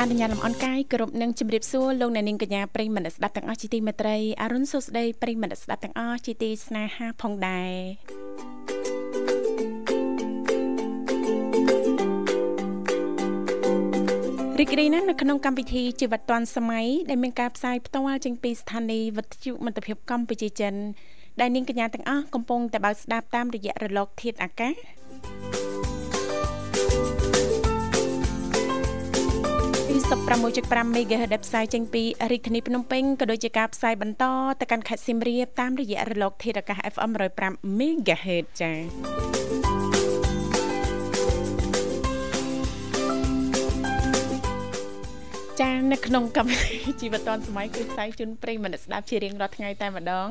[0.00, 7.72] អនុញ្ញាតលំអរកាយគ្រប់នឹងជម្រាបសួរលោកអ្នកនាងកញ្ញាប្រិយមិត្តស្ដាប់ទាំងអស់ជាទីមេត្រីអរុនសុស្ដីប្រិយមិត្តស្ដាប់ទាំងអស់ជាទីស្នេហាផងដែរ
[14.58, 20.74] រីករាយណាស់នៅក្នុងកម្មវិធីជីវិតឌွန်សម័យដែលមានការផ្សាយផ្ទាល់ចេញពីស្ថានីយ៍វិទ្យុមិត្តភាពកម្ពុជាចិន
[21.40, 24.74] ដែលនាងកញ្ញាទាំងអស់កំពុងតែបើកស្ដាប់តាមរយៈរលកធាតុអាកាស
[30.08, 34.24] 96.5 MHz ដែលផ្សាយចេញពីរាជធានីភ្នំពេញក៏ដូចជាការផ្សាយបន្ត
[34.60, 38.78] ទៅកាន់ខេត្តសៀមរាបតាមរយៈរលក ធាតុអាកាស FM 105 MHz ចា៎
[45.60, 50.28] ចានៅក្នុងកម្មវិធីជីវិតឌွန်សម័យគឺផ្សាយជូនប្រិយមិត្តស្ដាប់ជារៀងរាល់ថ្ងៃតែម្ដង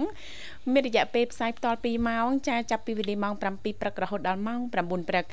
[0.74, 5.25] មានរយៈពេលផ្សាយផ្ទាល់2ម៉ោងចាចាប់ពីវេលាម៉ោង7ព្រឹករហូតដល់ម៉ោង9ព្រឹក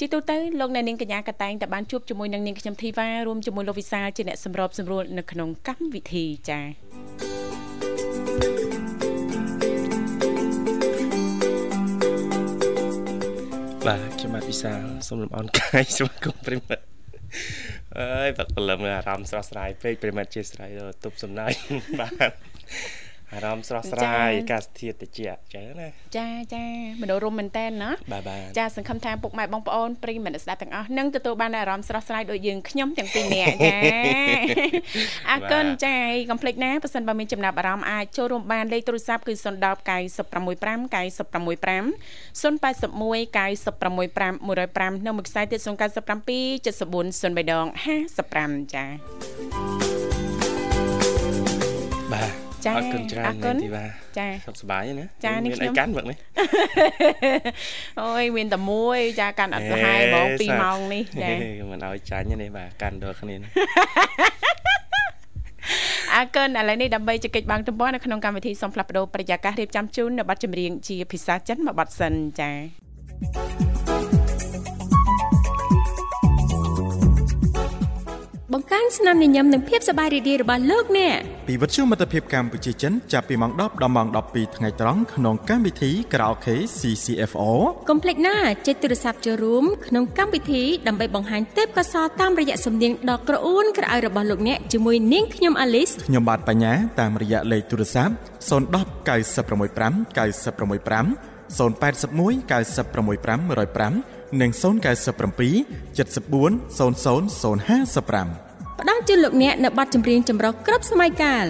[0.00, 6.64] ជាទូទៅលោកអ្នកនាងកញ្ញាកតែងតែបានជួបជាមួយនឹងនាងខ្ញុំធីវ៉ារួមជាមួយលោកវិសាលជាអ្នកសម្របសម្រួលនៅក្នុងកម្មវិធីចា៎
[13.86, 16.84] បាទខ្ញុំបាទវិសាលសូមលំអរកាយស្វាគមន៍ប្រិមិត្ត
[17.98, 20.70] អើយបាក់ព្រលឹមអារម្មណ៍ស្រស់ស្រាយពេកប្រិមិត្តជាស្រ័យ
[21.04, 21.52] ទប់សំណាយ
[22.00, 22.32] បាទ
[23.32, 26.64] អារម្មណ៍ស្រស់ស្រាយអាកាសធាតុត្រជាក់ចឹងណាចាចា
[27.02, 33.78] មនុស្សរុំមែនតែនណាបាទបាទចាសង្ឃឹមថាពុកម៉ែបងប្អូនប្រិយមិត្តស្ដាប់ទាំងអស់នឹងទទួលបានអារម្មណ៍ស្រស់ស្រាយដូចយើងខ្ញុំទាំងពីរនាក់ចា
[35.30, 35.96] អរគុណចា
[36.30, 39.44] កុំភ្លេចណាប៉ះសិនបើមានចំណាប់អារម្មណ៍អាចចូលរួមបានលេខទូរស័ព្ទគឺ010
[39.88, 41.84] 965 965
[42.42, 44.34] 081 965
[45.00, 47.66] 105នៅមួយខ្សែទៀត097 74 03ដង
[48.20, 48.84] 55ចា
[52.12, 53.84] បាទ ចាអរគុណច្រើនមែនទីបា
[54.18, 56.18] ចាសុខសប្បាយណាចានេះខ្ញុំមានអីកាន់វឹកនេះ
[58.00, 61.32] អូយមានតែមួយ ចាកាន់អត់ប្រហែលហ្មង2ម៉ោងនេះចា
[61.70, 63.34] មិនឲ្យចាញ់ទេបាទកាន់ដល់គ្នា
[66.14, 73.83] អរគុណឥឡូវនេះដើម្បីជែកបាំងទំព័រនៅក្នុងកម្មវិធីសំផ្លាប់បដោប្រយាកររៀបចំជូននៅប័ណ្ណចម្រៀងជាភាសាចិនមួយប័ណ្ណសិនចា
[78.54, 81.16] បង្កើនស្នាមញញឹមនិងភាពសប្បាយរីករាយរបស់លោកអ្នក
[81.48, 87.42] ពីវិទ្យុមិត្តភាពកម្ពុជាចិនចាប់ពីម៉ោង10ដល់ម៉ោង12ថ្ងៃត្រង់ក្នុងកម្មវិធី Karaoke CCFO
[87.88, 98.14] កុំភ្លេចណាចុចទូរស័ព្ទចូលរួមក្នុងកម្មវិធីដើម្បីបង្ហាញទេពកោសល្យតាមរយៈសំនៀងដ៏ក្រអួនក្រអៅរបស់លោកអ្នកជាមួយនាងខ្ញុំអាលីសខ្ញុំបាទបញ្ញាតាមរយៈលេខទូរស័ព្ទ010
[99.08, 107.24] 965 965 081 965 105និង097 74 00
[107.94, 108.43] 055
[108.84, 111.46] ផ្ដល់ជូនលោកអ្នកនៅប័ណ្ណចម្រៀងចម្រុះគ្រប់សម័យកាល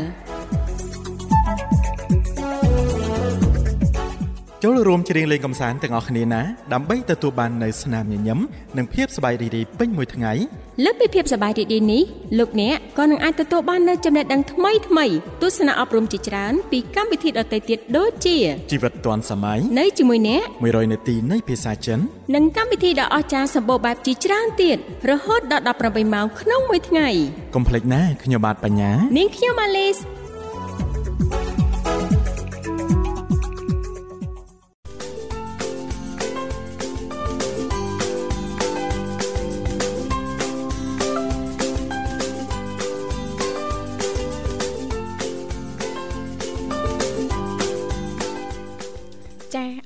[4.67, 8.39] ចូលរួមច្រៀងលេងកំសាន្តទាំងអស់គ្នាណាដើម្បីទទួលបាននូវស្នាមញញឹម
[8.77, 10.33] និងភាពសប្បាយរីករាយពេញមួយថ្ងៃ
[10.85, 12.03] លើសពីភាពសប្បាយរីករាយនេះ
[12.39, 15.07] លោកអ្នកក៏នឹងអាចទទួលបាននូវចំណេះដឹងថ្មីថ្មី
[15.43, 18.37] ទស្សនៈអប់រំជាច្រើនពីកម្មវិធីដទៃទៀតដូចជា
[18.71, 21.99] ជីវិតឌွန်សម័យនៅជាមួយអ្នក100នាទីនៃភាសាចិន
[22.35, 24.79] និងកម្មវិធីដ៏អស្ចារ្យសម្បូរបែបជាច្រើនទៀត
[25.11, 27.09] រហូតដល់18ម៉ោងក្នុងមួយថ្ងៃ
[27.55, 29.99] កុំភ្លេចណាខ្ញុំបាទបញ្ញានាងខ្ញុំអាលីស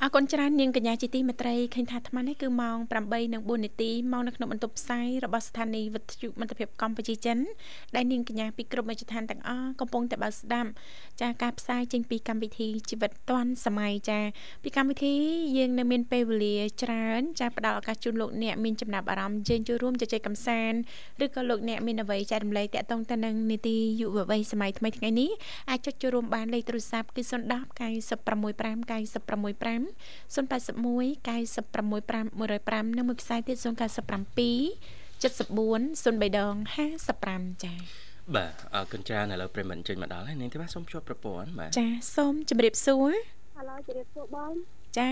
[0.08, 2.76] អរគុណច្រើននាងកញ្ញាជាទីមេត្រីឃើញថាអាត្មានេះគឺម៉ោង
[3.20, 7.38] 8:04នាទីមកនៅក្នុងបន្ទប់ផ្សាយរបស់ស្ថានីយ៍វិទ្យុមិត្តភាពកម្ពុជាចិន
[7.96, 10.70] ដែលនាងកញ្ញាពីគ្រប់មជ្ឈដ្ឋានទាំងអស់កំពុងតែបើកស្ដាប់
[11.20, 14.20] ចាការផ្សាយចេញពីកម្មវិធីជីវិតឌွန်សម័យចា
[14.62, 15.14] ពីកម្មវិធី
[15.56, 20.78] យើងនៅមានពេលវេលាច្រើនចាផ្ដល់ឱកាសជូនលោកអ្នកមានចំណាប់អារម្មណ៍ជើញចូលរួមជជែកកម្សាន្ត
[21.25, 25.31] ឬក៏លោកអ្នកមានអ្វីចែករំលែកតាក់ទងទៅនឹងនីតិយុវវ័យសម័យថ្មីថ្ងៃនេះ
[25.70, 27.32] អាចចុចចូលរួមបានលេខទូរស័ព្ទគឺ010
[27.78, 29.97] 965 965
[30.34, 32.30] 081 965
[32.86, 33.66] 105និងមួយខ្សែទៀត097
[35.22, 36.54] 74 03ដង
[37.08, 41.86] 55ចា៎បាទអរគុណច្រើនឥឡូវប្រិមត្តចេញមកដល់ហើយនាងទេបាទសូមជួបប្រព័ន្ធបាទចា
[42.16, 43.12] សូមជម្រាបសួរ
[43.56, 44.52] ហៅជម្រាបសួរបង
[44.98, 45.10] ចា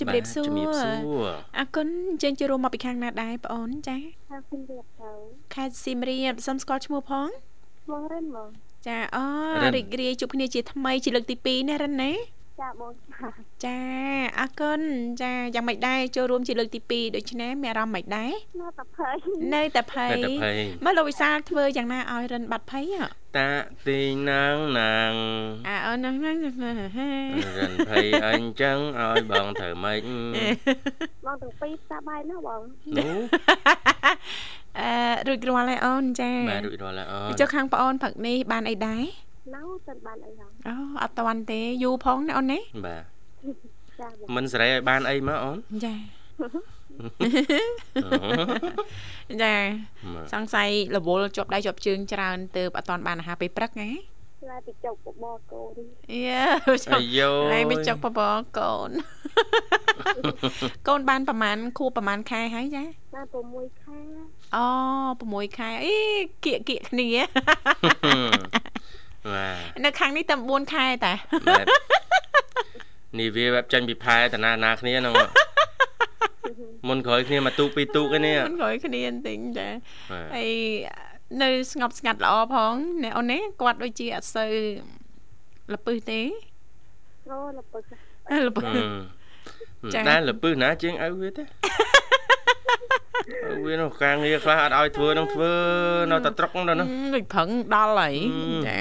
[0.00, 0.90] ជម្រាបសួរជម្រាបសួ
[1.26, 1.88] រអរគុណ
[2.22, 5.12] ជើងជួបមកពីខាងណាដែរបងអូនចាខេត្តស៊ីមរៀបទៅ
[5.54, 7.28] ខេត្តស៊ីមរៀបសូមស្គាល់ឈ្មោះផង
[7.84, 8.50] ឈ្មោះរិនបង
[8.86, 9.24] ចាអូ
[9.76, 12.12] រីករាយជួបគ្នាជាថ្មីជាលើកទី2ណារិនណា
[12.60, 12.92] ចាបង
[13.64, 13.78] ចា
[14.38, 14.80] អរគុណ
[15.22, 18.32] ចាយ៉ាងម៉េចដែរចូលរួមជាលើកទី2ដូច្នេះមានអារម្មណ៍ម៉េចដែរ
[18.62, 19.14] នៅតែភ័យ
[19.54, 20.12] នៅតែភ័យ
[20.84, 22.84] មើលលោកវិសាលធ្វើយ៉ាងណាឲ្យរិនបាត់ភ័យ
[23.36, 23.50] តា
[23.86, 24.00] ទី
[24.30, 25.12] ណាងណាង
[25.68, 30.00] អើអូនហ្នឹងរិនភ័យអញ្ចឹងឲ្យបងត្រូវម៉េច
[31.26, 32.60] បងទាំងពីរតាបាយណាបង
[32.96, 33.18] នោះ
[34.80, 34.90] អឺ
[35.28, 39.02] រួចរាល់ហើយអូនចាបាទរួចរាល់ហើយអូនចុះខាងប្អូនផឹកនេះបានអីដែរ
[39.54, 43.17] នៅទៅបានអីហ្នឹងអូអត់តាន់ទេយូរផងណាអូនណាបាទ
[44.36, 45.94] មិនសេរីឲ្យបានអីមកអូនចា
[49.42, 49.54] ចា
[50.32, 53.90] សង្ស័យរវល់ជាប់ដៃជាប់ជើងច្រើនទៅអត់តាន់បានអាហារពេលព្រឹកណា
[54.50, 55.78] ឡាយទៅចុកបបកូន
[56.26, 56.42] យ៉ា
[56.94, 58.20] អាយោឡាយទៅចុកបប
[58.58, 58.90] កូន
[60.88, 62.84] កូនបានប្រហែលខួបប្រហែលខែហើយចា
[63.14, 63.98] បាន6ខែ
[64.56, 64.66] អូ
[65.10, 65.94] 6ខែអី
[66.44, 67.08] គៀកគៀកគ្នា
[69.32, 71.12] បាទនៅខាងនេះតែ9ខែតា
[73.16, 75.14] នេះវាបែបចាញ់ពីផែតាណាណាគ្នាហ្នឹង
[76.88, 79.68] មុនក្រោយគ្នាមកទូកពីរទូកឯនេះមុនក្រោយគ្នាបន្តិចចា
[80.34, 80.50] ហើយ
[81.42, 84.52] នៅស្ងប់ស្ងាត់ល្អផងអ្នកអូននេះគាត់ដូចជាអត់សូវ
[85.72, 86.20] លពឹសទេ
[87.30, 87.82] អូលពឹស
[88.46, 88.64] លពឹស
[89.94, 91.42] ចាតែលពឹសណាជាងឪវាទេ
[93.66, 95.52] វានោះការងារខ្លះអត់ឲ្យធ្វើនឹងធ្វើ
[96.10, 96.74] នៅតែត្រុកនោះណា
[97.14, 98.14] ដូចប្រឹងដល់ហើយ
[98.68, 98.80] ចា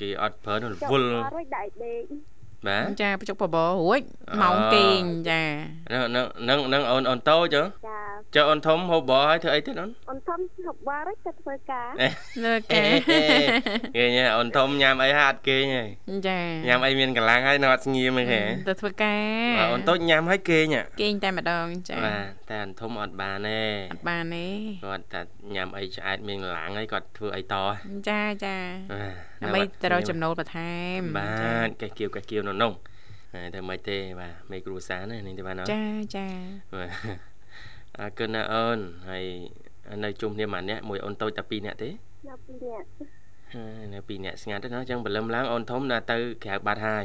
[0.00, 2.02] គេអត់ប្រើនៅរវល់រួចដៃដេក
[2.66, 4.00] បាទចាបច្ចុប្បន្នបបរួច
[4.42, 5.42] ម៉ោងគេងចា
[5.92, 6.04] នឹង
[6.48, 7.62] នឹងនឹងអូនអូនតូចហ៎
[8.34, 11.90] ចាចុះអូនធំហូបបឲ្យធ្វើអីទៀតអូនអូនធំហូបបរទៅធ្វើការ
[12.44, 12.90] លើការ
[13.96, 15.88] គេញ៉ាអូនធំញ៉ាំអីហាត់គេញហើយ
[16.28, 19.14] ចាញ៉ាំអីមានកម្លាំងហើយនៅអត់ស្ងៀមទេទៅធ្វើកា
[19.54, 23.60] រអូនតូចញ៉ាំហើយគេញគេងតែម្ដងចាបាទតែអូនធំអត់បានទេ
[23.92, 24.46] អត់បានទេ
[24.84, 25.20] គាត់តែ
[25.54, 27.54] ញ៉ាំអីឆ្អែតមានកម្លាំងហើយគាត់ធ្វើអីត
[28.08, 28.56] ចាចា
[29.42, 32.72] ដើម្បីទៅរកចំណូលបន្ថែមបាទកេះគៀវកេះគៀវនៅនោះ
[33.34, 35.84] ហើយតែមិនទេបាទមេគ្រូសាននេះទេបាទចា
[36.16, 36.26] ចា
[36.74, 37.35] បាទ
[38.00, 38.78] អរគុណណាអូន
[39.08, 39.24] ហើយ
[40.04, 42.86] នៅជុំគ្នាមួយនាក់មួយអូនតូចតែ2នាក់ទេនៅ2នាក់
[43.54, 47.04] ហើយនៅ2នាក់ស្ងាត់ទេណាអញ្ចឹងបលឹមឡើងអូនធំណាទៅក្រៅបាត់ហើយ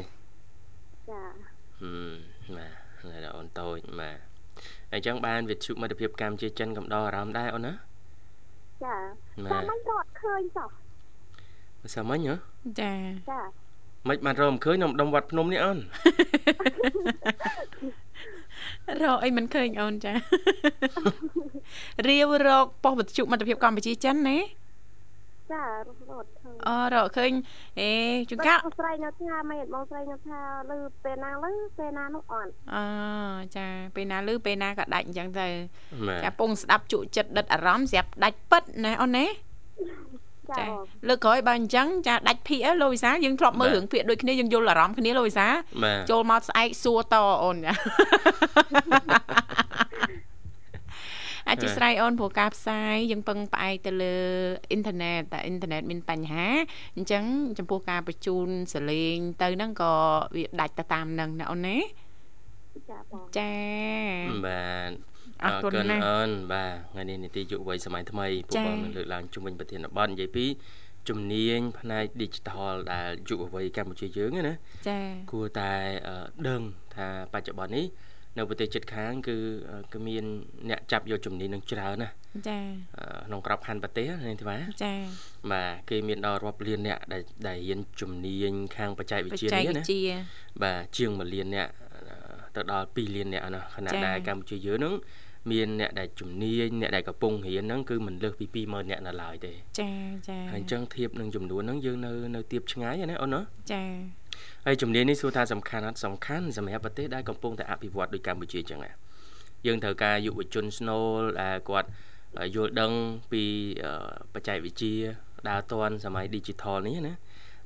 [1.11, 1.23] ចា
[1.79, 4.17] ហឹមបាទនៅអូនតូចបាទ
[4.93, 7.73] អញ្ចឹងបានវិទ្យុមិត្តភាពកម្ពុជាចិនកំដរអារម្មណ៍ដែរអូនណា
[8.83, 8.95] ចា
[9.51, 10.69] សាមញ្ញរត់ឃើញចុះ
[11.95, 12.35] សាមញ្ញហ៎
[12.81, 12.93] ចា
[13.31, 13.41] ចា
[14.07, 15.77] មិនបានរកមិនឃើញនៅម្ដុំវត្តភ្នំនេះអូន
[19.03, 20.13] រកអីមិនឃើញអូនចា
[22.07, 24.37] រាវរកប៉ុស្តិ៍វិទ្យុមិត្តភាពកម្ពុជាចិនណា
[25.51, 25.89] ចារ
[26.23, 27.31] ត់ឃើញអូរកឃើញ
[27.79, 27.91] អេ
[28.29, 30.39] ជួនកាលស្រីនៅថាមិនបងស្រីនៅថា
[30.71, 32.77] លឺពេលណាលឺពេលណានោះអត់អ
[33.55, 35.47] ចាពេលណាលឺពេលណាក៏ដាច់អញ្ចឹងទៅ
[36.23, 39.25] ចាពងស្ដាប់ជក់ចិត្តដិតអារម្មណ៍ស្រាប់ដាច់ពិតណាអូនណា
[40.59, 40.65] ចា
[41.07, 45.47] លើកក្រោយបើអញ្ចឹងចាដាច់ភាកលោកវិសាយើងធ្លាប់មើលរឿងភាកដូចគ្នាយើងយល់អារម្មណ៍គ្នាលោកវិសា
[46.11, 47.71] ចូលមកស្អែកសួរតអូនចា
[51.49, 54.15] អធិស្ឋានអូនព្រោះការផ្សាយយើងពឹងផ្អែកទៅលើ
[54.69, 56.47] អ៊ីនធឺណិតតែអ៊ីនធឺណិតមានបញ្ហា
[56.95, 57.23] អញ្ចឹង
[57.57, 59.93] ចំពោះការបញ្ជូនសលេងទៅហ្នឹងក៏
[60.35, 61.77] វាដាច់ទៅតាមហ្នឹងណាអូនណា
[62.89, 63.53] ចាបងចា
[64.45, 65.10] បាទ
[65.45, 70.45] អរគុណណាស់អូនបាទថ្ងៃនេះនីតិយុវ័យសម័យថ្មីពួកបងនឹងលើកឡើងជំវិញប្រធានបទនិយាយពី
[71.09, 74.53] ជំនាញផ្នែក digital ដែលយុវវ័យកម្ពុជាយើងណា
[74.89, 75.71] ចា៎គួរតែ
[76.47, 76.61] ដឹង
[76.95, 77.85] ថាបច្ចុប្បន្ននេះ
[78.37, 79.37] នៅប្រទេសជិតខាងគឺ
[79.93, 80.23] គឺមាន
[80.69, 82.09] អ្នកចាប់យកជំនាញនឹងច្រើនណា
[82.49, 82.59] ចា
[83.27, 84.93] ក្នុងក្របខ័ណ្ឌប្រទេសនេះទេបាទចា
[85.51, 89.83] បាទគេមានដល់រាប់លានអ្នកដែលដែលរៀនជំនាញខាងបច្ចេកវិទ្យានេះណា
[90.63, 91.67] បាទជាង1លានអ្នក
[92.55, 94.93] ទៅដល់2លានអ្នកណាខណៈដែលកម្ពុជាយើងនឹង
[95.49, 99.91] មានអ្នកដែលជំនាញអ្នកដែលកំពុងរៀនហ្នឹងគឺមិនលើសពី20000អ្នកនៅឡើយទេចា
[100.27, 103.41] ចាហើយអញ្ចឹងធៀបនឹងចំនួនហ្នឹងយើងនៅនៅទៀបឆ្ងាយណាអូនណា
[103.73, 103.83] ចា
[104.65, 108.91] អហើយជំនាញនេះសួរថាសំខាន់អត់សំខាន់សម្រាប់ប្រទេសដែលកំពុងតែអភិវឌ្ឍដូចកម្ពុជាអញ្ចឹងណា
[109.65, 111.89] យើងត្រូវការយុវជនស្នូលដែលគាត់
[112.55, 112.91] យល់ដឹង
[113.31, 113.43] ពី
[114.33, 114.95] បច្ចេកវិទ្យា
[115.49, 117.13] ដើរទាន់សម័យ digital នេះណា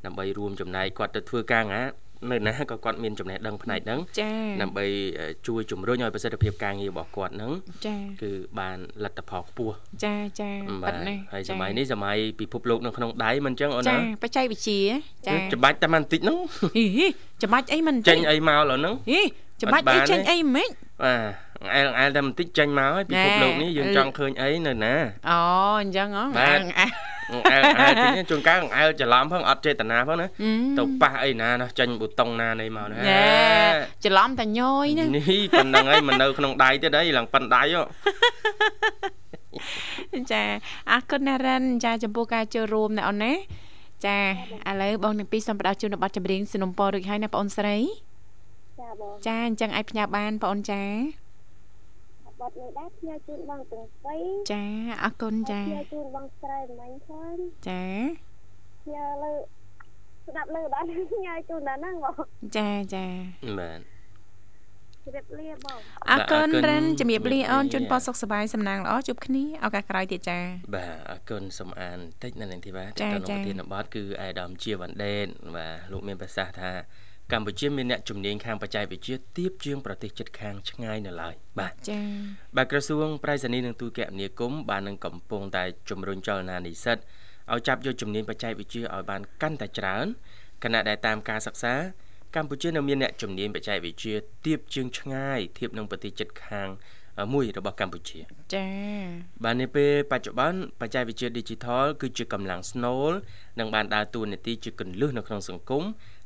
[0.06, 1.86] ដើម្បីរួមចំណែកគាត់ទៅធ្វើការងារ
[2.32, 4.86] នៅណាក៏គាត់មានចំណេះដឹងផ្នែកហ្នឹងចា៎ដើម្បី
[5.48, 7.52] ជួយជំរុញឲ្យប្រសិទ្ធភាពការងាររបស់គាត់ហ្នឹង
[7.86, 9.74] ចា៎គឺបានលទ្ធផលខ្ពស់
[10.06, 10.52] ចាចា
[10.84, 14.82] ប៉ិតណាហើយសម័យនេះសម័យពិភពលោកនៅក្នុងដៃមិនអញ្ចឹងអូនណាចាបច្ចេកវិទ្យា
[15.28, 16.38] ចាច្បាច់តែបន្តិចហ្នឹង
[17.44, 18.96] ច្បាច់អីមិនចេញអីមកឡើយហ្នឹង
[19.64, 20.70] ច្បាច់អីចេញអីមិន
[21.04, 24.94] បាទអែលអែលតែបន្តិចចេញមកហើយពិភពលោកនេះយើងចង់ឃើញអីនៅណា
[25.30, 25.40] អូ
[25.82, 26.92] អញ្ចឹងហ៎បាទអែល
[27.52, 27.58] អែ
[27.90, 30.28] លទីជួនកាលអែលច្រឡំផងអត់ចេតនាផងណា
[30.78, 32.98] ទៅប៉ះអីណាណោះចេញប៊ូតុងណានៃមកណា
[34.06, 37.64] ច្រឡំតែញយណានេះប៉ុណ្្នឹងហើយមិននៅក្នុងដៃទៀតអីឡើងប៉ិនដៃ
[40.32, 40.44] ចា
[40.92, 43.34] អរគុណណារិនចាចំពោះការចូលរួមណាអូនណា
[44.06, 44.18] ចា
[44.70, 47.78] ឥឡូវបងទាំងពីរសូមផ្ដល់ជូននៅប័ណ្ណចម្រៀងสนុំពររួចហើយណាបងអូនស្រី
[48.80, 50.84] ចាបងចាអញ្ចឹងអាចផ្ញើបានបងអូនចា
[52.40, 54.64] បត់នេះដែរផ្ញើជូនបងទាំងពីរចា
[55.04, 57.38] អរគុណចាផ្ញើជូនបងស្រីមិញផង
[57.68, 57.84] ចា
[58.84, 59.34] ផ្ញើលើ
[60.28, 62.16] ស្ដាប់លើបានផ្ញើជូនដល់ហ្នឹងបង
[62.58, 63.06] ចាចា
[63.60, 63.80] បាទ
[65.04, 65.80] ជម្រាបលាបង
[66.12, 70.40] អរគុណរិនជំរាបលាអូនជូនពរសុខសប្បាយសំណាងល្អជួបគ្នាឱកាសក្រោយទៀតចា
[70.76, 76.72] បាទអរគុណសូមអានតិចនៅនឹងទីបាទទៅក្នុងប្រធានបទគឺអេដាមជាវ៉ាន់ដេតបាទលោកមានប្រសាសន៍ថា
[77.34, 82.04] កម្ពុជាមានអ្នកជំនាញខាងបច្ចេកវិទ្យាទាបជាងប្រទេសជិតខាងឆ្ងាយនៅឡើយបាទចា៎
[82.56, 86.98] បាទក្រសួងប្រៃសណីនិងទូតគមនាគមន៍បាននឹងកំពុងតែជំរុញចលនានិស្សិត
[87.54, 90.06] ឲ្យចាប់យកជំនាញបច្ចេកវិទ្យាឲ្យបានកាន់តែច្រើន
[90.64, 91.74] ខណៈដែលតាមការសិក្សា
[92.36, 94.16] កម្ពុជានៅមានអ្នកជំនាញបច្ចេកវិទ្យា
[94.46, 96.70] ទាបជាងឆ្ងាយធៀបនឹងប្រទេសជិតខាង
[97.34, 98.20] មួយរបស់កម្ពុជា
[98.54, 103.12] ចា៎បាទនាពេលបច្ចុប្បន្នបច្ចេកវិទ្យា Digital គឺជាកម្លាំងស្នូល
[103.60, 105.84] និងបានដើរតួនាទីជាគន្លឹះនៅក្នុងសង្គម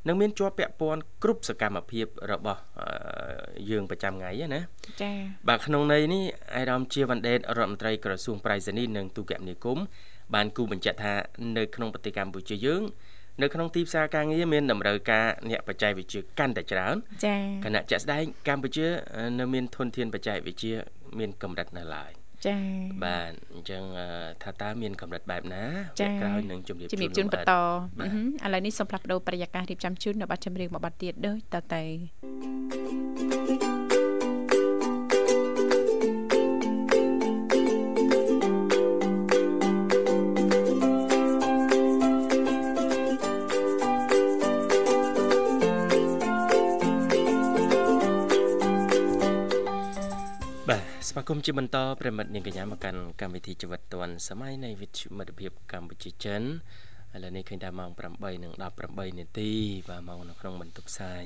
[0.08, 2.60] និងមានជាប់ពាក់ព័ន្ធគ្រប់សកម្មភាពរបស់
[3.70, 4.60] យើងប្រចាំថ្ងៃណា
[5.02, 5.14] ចា៎
[5.48, 9.84] បាទក្នុងន័យនេះអាយដាមជាវ៉ាន់ដេតរដ្ឋមន្ត្រីក្រសួងប្រៃសណីនិងទូរគមនាគមន៍
[10.34, 11.14] បានគូបញ្ជាក់ថា
[11.56, 12.82] នៅក្នុងប្រទេសកម្ពុជាយើង
[13.42, 18.86] នៅក្នុងទីផ្សារការងារមានតម្រូវការអ្នកបច្ចេកវិទ្យាកាន់តែច្រើនចា៎គណៈជាក់ស្ដែងកម្ពុជា
[19.38, 20.74] នៅមានធនធានបច្ចេកវិទ្យា
[21.18, 22.12] មានកម្រិតនៅឡើយ
[22.46, 22.60] ចា៎
[23.04, 23.82] បាទអញ្ចឹង
[24.42, 27.56] ថាតើមានកម្រិតបែបណាវគ្គក្រោយនឹងជំរាបជូនជំរាបជូនបន្តឥ
[28.54, 31.82] ឡូវនេះសូមផ្លាស់ប្ដូរប្រយាកររៀបចំជូននៅប័ណ្ណចម្រៀងមួយប័ណ្ណទៀតដូចតទៅ
[51.12, 59.50] ស្វាគមន៍ជាបន្តប្រិមិត្តនាងកញ្ញាមកកាន់កម្មវិធីជីវិតឌွန်សម័យនៃវិទ្យុមិត្តភាពកម្ពុជាចិនឥឡូវនេះឃើញថាម៉ោង8:18នាទី
[59.88, 61.22] បាទម៉ោងនៅក្នុងបន្ទប់ផ្សាយ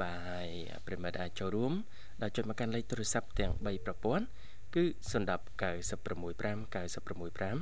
[0.00, 0.48] បាទហើយ
[0.86, 1.72] ប្រិមិត្តអាចចូលរួម
[2.20, 4.24] ដល់ចុចមកកាន់លេខទូរស័ព្ទទាំង3ប្រព័ន្ធ
[4.74, 5.12] គឺ010
[5.60, 7.58] 965 965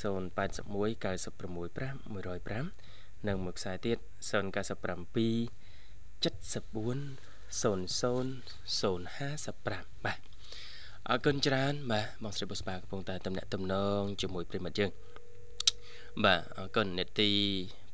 [0.00, 3.98] 081 965 105និងមួយខ្សែទៀត
[4.30, 4.70] 097 74
[7.60, 9.00] 00
[9.44, 10.29] 055បាទ
[11.08, 14.90] អរគុណច្រើនបាទបងស្រីបុស្បាកំពុងតែតំណាក់តំណងជាមួយប្រិមិត្តយើង
[16.24, 17.30] បាទអរគុណនេតិ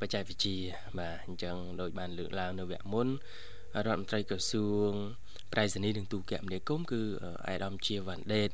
[0.00, 0.56] បច្ចេកវិទ្យា
[0.98, 3.08] បាទអញ្ចឹងដោយបានលើកឡើងនៅវគ្គមុន
[3.86, 4.90] រដ្ឋមន្ត្រីក្រសួង
[5.52, 7.00] ប្រៃសណីនិងទូរគមនាគមន៍គឺ
[7.48, 8.50] អេដាមជាវ៉ាន់ដេត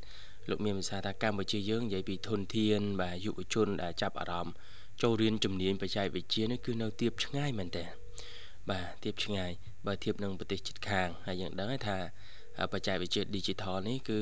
[0.50, 4.54] លោកមានប្រសាសន៍ថាកម្ពុជាយើងនិយាយពីធនធាន បាទយុវជនដែលចាប់អារម្មណ៍
[5.02, 7.85] ចូលរៀនជំនាញបច្ចេកវិទ្យានេះគឺនៅទៀបឆ្ងាយមែនតើ
[8.71, 9.50] បាទទៀបឆ្ងាយ
[9.87, 11.99] បើធៀបនឹងប្រទេសជិតខាងហើយយើងដឹងថា
[12.73, 14.21] បច្ចេកវិទ្យា Digital នេះគឺ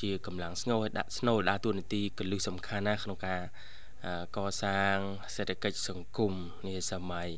[0.00, 3.40] ជាកម្លាំងស្នូលដាក់ស្នូលដើរតួនាទីកលឹះសំខាន់ណាស់ក្នុងការ
[4.36, 4.96] កសាង
[5.34, 6.32] សេដ្ឋកិច្ចសង្គម
[6.66, 7.28] នាសម័យ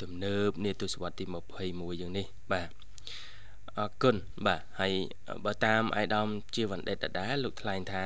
[0.00, 1.24] ទំនើបនាទសវត្សរ៍ទី
[1.62, 2.68] 21យ៉ាងនេះបាទ
[3.78, 4.92] អរគុណបាទហើយ
[5.44, 8.04] បើតាមអាយដាមជាវណ្ឌិតដដែលលោកថ្លែងថា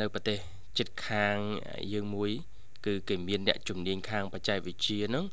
[0.00, 0.38] នៅប្រទេស
[0.78, 1.36] ជិតខាង
[1.92, 2.30] យើងមួយ
[2.86, 5.24] គឺគេមានអ្នកជំនាញខាងបច្ចេកវិទ្យាហ្នឹង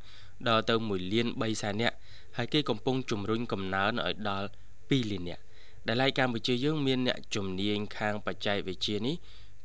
[0.47, 1.95] ដល់ទៅ1លាន3សែននាក់
[2.37, 4.47] ហើយគេកំពុងជំរុញកំណើនឲ្យដល់
[4.89, 5.43] 2លាននាក់
[5.87, 9.15] ដែលឡែកកម្ពុជាយើងមានអ្នកជំនាញខាងបច្ចេកវិទ្យានេះ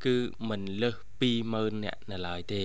[0.05, 0.17] គឺ
[0.51, 0.97] មិនលើស
[1.41, 2.65] 20000នាក់នៅឡើយទេ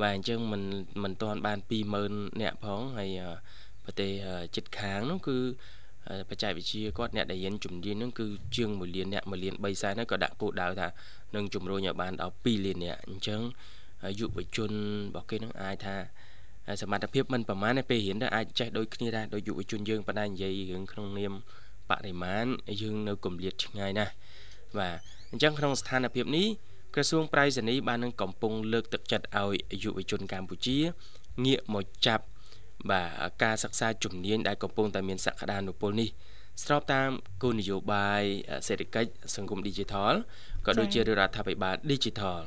[0.00, 0.62] បាទអញ្ចឹងមិន
[1.02, 1.58] មិនទាន់បាន
[2.00, 3.10] 20000នាក់ផងហើយ
[3.84, 4.10] ប្រទេស
[4.54, 5.38] ជិតខាងនោះគឺ
[6.30, 10.88] បច្ចេកវិទ្យាគាត់អ្នកដែលរៀនជំនាញហ្នឹងគឺជាង1លានអ្នក1លាន3សែនហើយក៏ដាក់គោលដៅថា
[11.34, 13.40] នឹងជំរុញឲ្យបានដល់2លានអ្នកអញ្ចឹង
[14.20, 15.96] យុវជនរបស់គេនឹងអាចថា
[16.82, 21.32] សមត្ថភាពមិនប្រមាណទេពេលរៀនទៅអាចចេះដូចគ្នាដែរដោយយុវជនយើងប៉ុន្តែនិយាយរឿងក្នុងនាម
[21.90, 22.46] បរិមាណ
[22.80, 24.12] យើងនៅគម្លាតឆ្ងាយណាស់
[24.78, 24.96] បាទ
[25.30, 26.46] អញ្ចឹងក្នុងស្ថានភាពនេះ
[26.94, 30.78] ក្រសួងប្រៃសណីបាននឹងកំពុងលើកទឹកចិត្តឲ្យយុវជនកម្ពុជា
[31.44, 32.24] ងាកមកចាប់
[32.90, 33.08] បាទ
[33.42, 36.08] ការសិក្សាជំនាញដែលកំពុងតែមានសក្តានុពលនេះ
[36.62, 37.10] ស្របតាម
[37.42, 38.22] គោលនយោបាយ
[38.66, 40.14] សេដ្ឋកិច្ចសង្គម Digital
[40.66, 42.38] ក៏ដូចជារដ្ឋាភិបាល Digital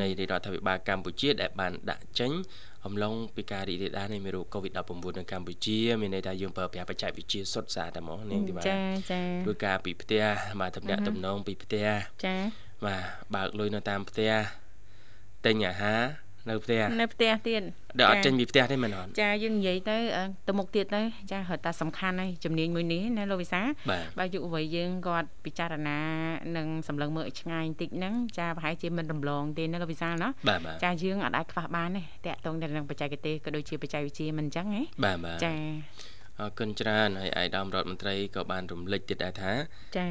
[0.00, 2.32] នៃរដ្ឋាភិបាលកម្ពុជាដែលបានដាក់ចេញ
[2.86, 8.80] អំឡុងពីការរីករាលដាលនៃមេរោគ COVID-19 នៅកម្ពុជាមានន័យថាយើងប្រើប្រាស់បច្ចេកវិទ្យាសុទ្ធសាធតែហ្មងនាងទីបាទចា
[9.12, 10.24] ចាធ្វើការពីផ្ទះ
[10.60, 11.86] បាទតំណាក់តំណងពីផ្ទះ
[12.24, 12.36] ចា
[12.86, 13.02] បាទ
[13.34, 14.32] បើកលុយនៅតាមផ្ទះ
[15.46, 16.02] ទិញអាហារ
[16.48, 17.62] នៅផ្ទះនៅផ្ទះទៀត
[17.98, 19.96] ដែលអត់ចេញពីផ្ទះទេមែនអត់ចាយើងនិយាយទៅ
[20.48, 21.00] ទៅមុខទៀតទៅ
[21.32, 23.60] ចារត់តែសំខាន់ហើយជំនាញមួយនេះណាលោកវិសា
[24.18, 25.98] បើយុវវ័យយើងគាត់ពិចារណា
[26.56, 30.28] និងសម្លឹងមើលឲ្យឆ្ងាយបន្តិចហ្នឹងចាប្រហែលជាមិនរំលងទេណាលោកវិសាណា
[30.84, 34.82] ចាយើងអត់អាចខ្វះបានទេតាក់ទងទៅនឹងបច្ចេកទេសក៏ដូចជាបច្ចេកវិទ្យាមិនអញ្ចឹងហ៎
[35.44, 35.54] ចា
[36.40, 39.52] អរគុណច្រើនហើយអាយដាមរដ្ឋមន្ត្រីក៏បានរំលឹកទៀតដែរថា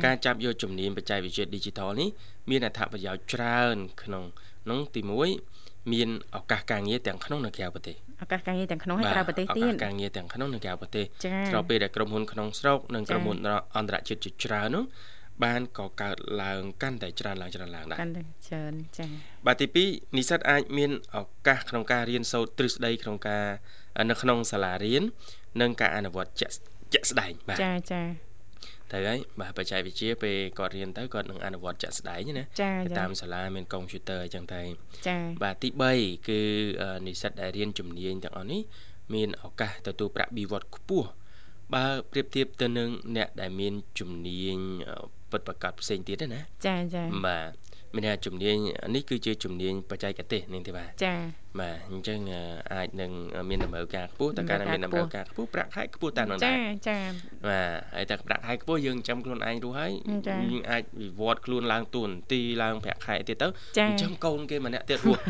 [0.05, 2.09] ការចាប់យកជំនាញបច្ចេកវិទ្យា Digital នេះ
[2.49, 4.23] មានអត្ថប្រយោជន៍ច្រើនក្នុង
[4.69, 5.52] នោះទី1
[5.91, 11.05] មានឱកាសការងារទាំងក្នុងនិងក្រៅប្រទេសឱកាសការងារទាំងក្នុងហើយក្រៅប្រទេសទៀតឱកាសការងារទាំងក្នុងនិងក្រៅប្រទេស
[11.49, 13.37] ស្របពេលដែលក្រុមហ៊ុនក្នុងស្រុកនិងក្រុមហ៊ុន
[13.77, 14.83] អន្តរជាតិជាច្រើននោះ
[15.43, 19.09] បានក៏កើតឡើងកាន់តែច្រើនឡើងច្រើនឡើងដែរកាន់តែច្រើនចា៎
[19.47, 23.45] បាទទី2និស្សិតអាចមានឱកាសក្នុងការរៀនសូត្រទ្រឹស្ដីក្នុងការ
[24.09, 25.03] នៅក្នុងសាលារៀន
[25.61, 28.01] និងការអនុវត្តជាក់ស្ដែងបាទចាចា
[28.93, 32.43] ទៅហើយបាទបច្ចេកវិទ្យាពេលគាត់រៀនទៅគាត់នឹងអនុវត្តជាក់ស្ដែងណា
[32.99, 34.61] តាមសាលាមានកុំព្យូទ័រអញ្ចឹងទៅ
[35.07, 35.69] ចាបាទទី
[35.99, 36.39] 3គឺ
[37.05, 38.61] និស្សិតដែលរៀនជំនាញទាំងអស់នេះ
[39.13, 41.09] មានឱកាសទទួលប្រាក់បៀវត្សខ្ពស់
[41.73, 44.57] បើប្រៀបធៀបទៅនឹងអ្នកដែលមានជំនាញ
[45.31, 47.49] ពិតប្រាកដផ្សេងទៀតណាចាចាបាទ
[47.93, 48.57] មានថាជំនាញ
[48.95, 51.15] នេះគឺជាជំនាញបច្ចេកទេសនាងទេបាទចា
[51.59, 52.19] បាទអញ្ចឹង
[52.73, 53.11] អាចនឹង
[53.49, 56.57] មានតម្រូវការខ្ពស់តើការមានតម្រូវការខ្ពស់ប្រាក់ខែខ្ពស់តាមនោះដែរចា
[56.89, 56.99] ចា
[57.47, 59.91] បាទហើយតែប្រាក់ខែខ្ពស់យើងចាំខ្លួនឯងរស់ហើយ
[60.51, 63.47] យើងអាចវិវត្តខ្លួនឡើងទួនាទីឡើងប្រាក់ខែទៀតទៅ
[64.01, 65.21] ចាំកូនគេម្នាក់ទៀតរស់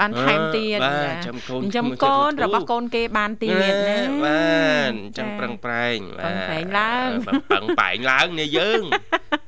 [0.00, 4.50] បានថែមទៀតបាទចាំកូនចាំកូនរបស់កូនគេបានទៀតណាបា
[4.90, 8.82] ទចាំប្រឹងប្រែងបាទប្រឹងប្រែងឡើងប្រឹងប្រែងឡើងនេះយើង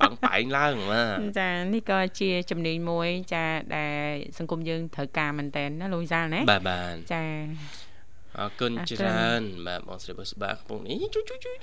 [0.00, 3.44] ប្រឹងប្រែងឡើងបាទចានេះក៏ជាជំនាញមួយចា
[3.76, 4.06] ដែល
[4.38, 7.24] សង្គមយើងត្រូវការមែនតើណាលោកវិសាលណាបាទបាទចា
[8.38, 11.56] អរគុណច្រើនបាទបងស្រីបុស្បាកំពុងនេះជួយជួយជួយ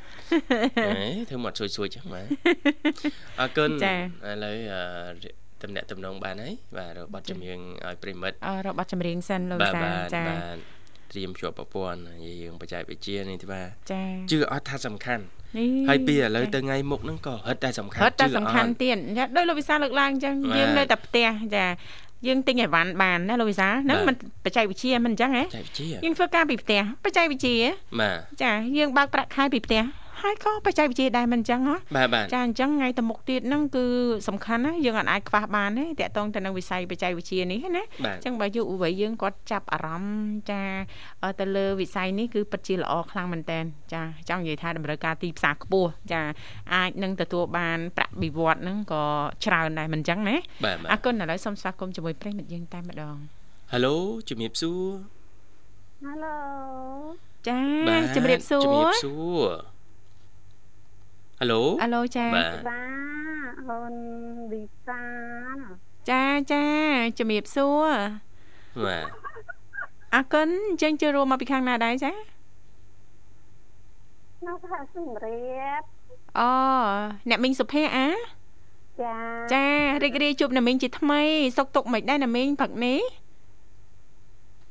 [0.78, 2.26] ហេធ្វើមកជួយជួយចឹងបាទ
[3.40, 4.56] អរគុណឥឡូវ
[5.64, 9.82] តំណាក់តំណងបានហើយបាទរកប័ណ្ណចម្រៀងឲ្យប្រិមិត្តអររកប័ណ្ណចម្រៀងសិនលោកសា
[10.16, 10.58] ចាបាទ
[11.12, 12.00] ត្រៀមជាប់ប្រព័ន្ធ
[12.42, 15.24] យើងបច្ចេកវិទ្យានេះទេបាទចាជឿអត់ថាសំខាន់
[15.90, 18.98] ហើយពីឥឡូវទៅថ្ងៃមុខហ្នឹងក៏រឹតតែសំខាន់រឹតតែសំខាន់ទៀត
[19.36, 21.66] ដោយលោកវិសាលើកឡើងអញ្ចឹងយើងនៅតែផ្ទះចា
[22.28, 27.58] យើងទិញអីវ៉ាន់បានណាលោកវិសាហ្នឹងมันបច្ចេកវិទ្យាមិនអញ្ចឹងហ៎បច្ចេកវិទ្យាយើងធ្វើការពីផ្ទះបច្ចេកវិទ្យា
[28.00, 29.82] បាទចាយើងបើកប្រាក់ខែពីផ្ទះ
[30.24, 31.76] ហើយក៏បច្ចេកវិទ្យាដែរមិនអញ្ចឹងហ៎
[32.34, 33.86] ចាអញ្ចឹងថ្ងៃទៅមុខទៀតហ្នឹងគឺ
[34.28, 40.62] សំខាន់ណាយើងអាចខ្វះបានទេតកតងទៅនឹងវិស័យបច្ចេកវិទ្យានេះណាអញ្ចឹងបើយុវវ័យយើងគាត់ចាប់អារម្មណ៍ចា
[41.40, 43.60] ទៅលើវិស័យនេះគឺពិតជាល្អខ្លាំងមែនតើ
[43.94, 46.22] ចាចង់និយាយថាតម្រូវការទីផ្សារខ្ពស់ចា
[46.74, 49.04] អាចនឹងទទួលបានប្រាក់បៀវត្សហ្នឹងក៏
[49.46, 50.36] ច្រើនដែរមិនអញ្ចឹងណា
[50.92, 53.18] អរគុណឥឡូវសូមស្វាគមន៍ជាមួយប្រិមិត្តយើងតែម្ដង
[53.72, 53.96] ហៅឡូ
[54.30, 54.84] ជំរាបសួរ
[56.06, 56.38] ហៅឡូ
[57.48, 57.60] ចា
[58.16, 59.79] ជំរាបសួរជំរាបសួរ
[61.40, 62.52] ហៅឡូហៅឡូចាបាទ
[63.70, 63.96] អូន
[64.52, 65.04] វិសា
[65.56, 65.58] ល
[66.10, 66.64] ចាចា
[67.20, 67.92] ជំរាបសួរ
[68.86, 69.06] បាទ
[70.16, 72.12] អរគុណអញ្ចឹងចូលរួមមកពីខាងណាដែរចា
[74.46, 75.82] នៅខេត្តសៀមរាប
[76.40, 76.52] អូ
[77.30, 78.08] អ្នកមីងសុភ័ក្រអា
[79.02, 79.16] ចា
[79.54, 79.66] ចា
[80.04, 81.22] រីករាយជួបអ្នកមីងជាថ្មី
[81.58, 83.02] សុកទុកមិនដែរអ្នកមីងព្រឹកនេះ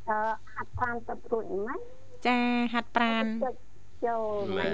[0.09, 0.19] អឺ
[0.55, 1.81] ហាត់ប្រានទៅព្រួយម៉េច
[2.27, 2.39] ចា
[2.73, 3.51] ហាត់ប្រានចូ
[4.19, 4.21] ល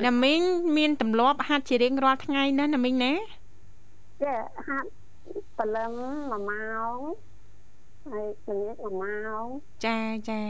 [0.07, 0.41] ណាមីង
[0.77, 3.13] មានទម្លាប់ហាត់ជារៀងរាល់ថ្ងៃណាណាមីងណា
[4.25, 4.37] ចា
[4.69, 4.89] ហាត់
[5.59, 6.99] ព្រលឹម1ម៉ោង
[8.07, 9.45] ហើយល្ងាច1ម៉ោង
[9.87, 9.99] ចា
[10.31, 10.43] ចា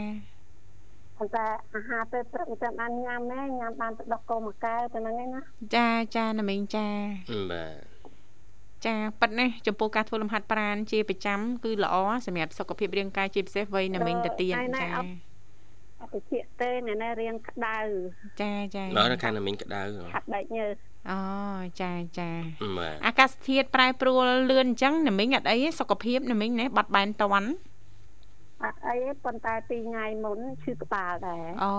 [1.17, 5.41] ប៉ុន្តែអាហារពេលព្រឹកមិនចាំបានញ៉ាំទេញ៉ាំបានទឹកដោះគោមួយកែវទៅហ្នឹងឯណា
[5.75, 6.87] ចាចាណាមីងចា
[7.51, 7.95] បាទ
[8.85, 14.99] ចាប៉ិតណាចំពោះការធ្វើលំហាត់ប្រាណជាប្រចាំគឺល្អសម្រាប់សុខភាពរាងកាយជាពិសេសវ័យណាមីងទៅទៀតចាអ
[16.13, 17.77] តិជាទេអ្នកណារៀងក្តៅ
[18.41, 19.81] ចាចាដល់នៅខាងណាមីងក្តៅ
[20.13, 20.75] ហាត់បែកញើស
[21.11, 21.19] អូ
[21.81, 22.29] ចាចា
[22.77, 27.49] បាទអាកាសធាតុប្រែប្រួលលឿនអញ្ចឹងណាមីងអត់អីសុខភាពណាមីងណាបាត់បែនតន់
[28.63, 31.71] អត់អីប៉ុន្តែពីថ្ងៃមុនឈឺក្បាលដែរអូ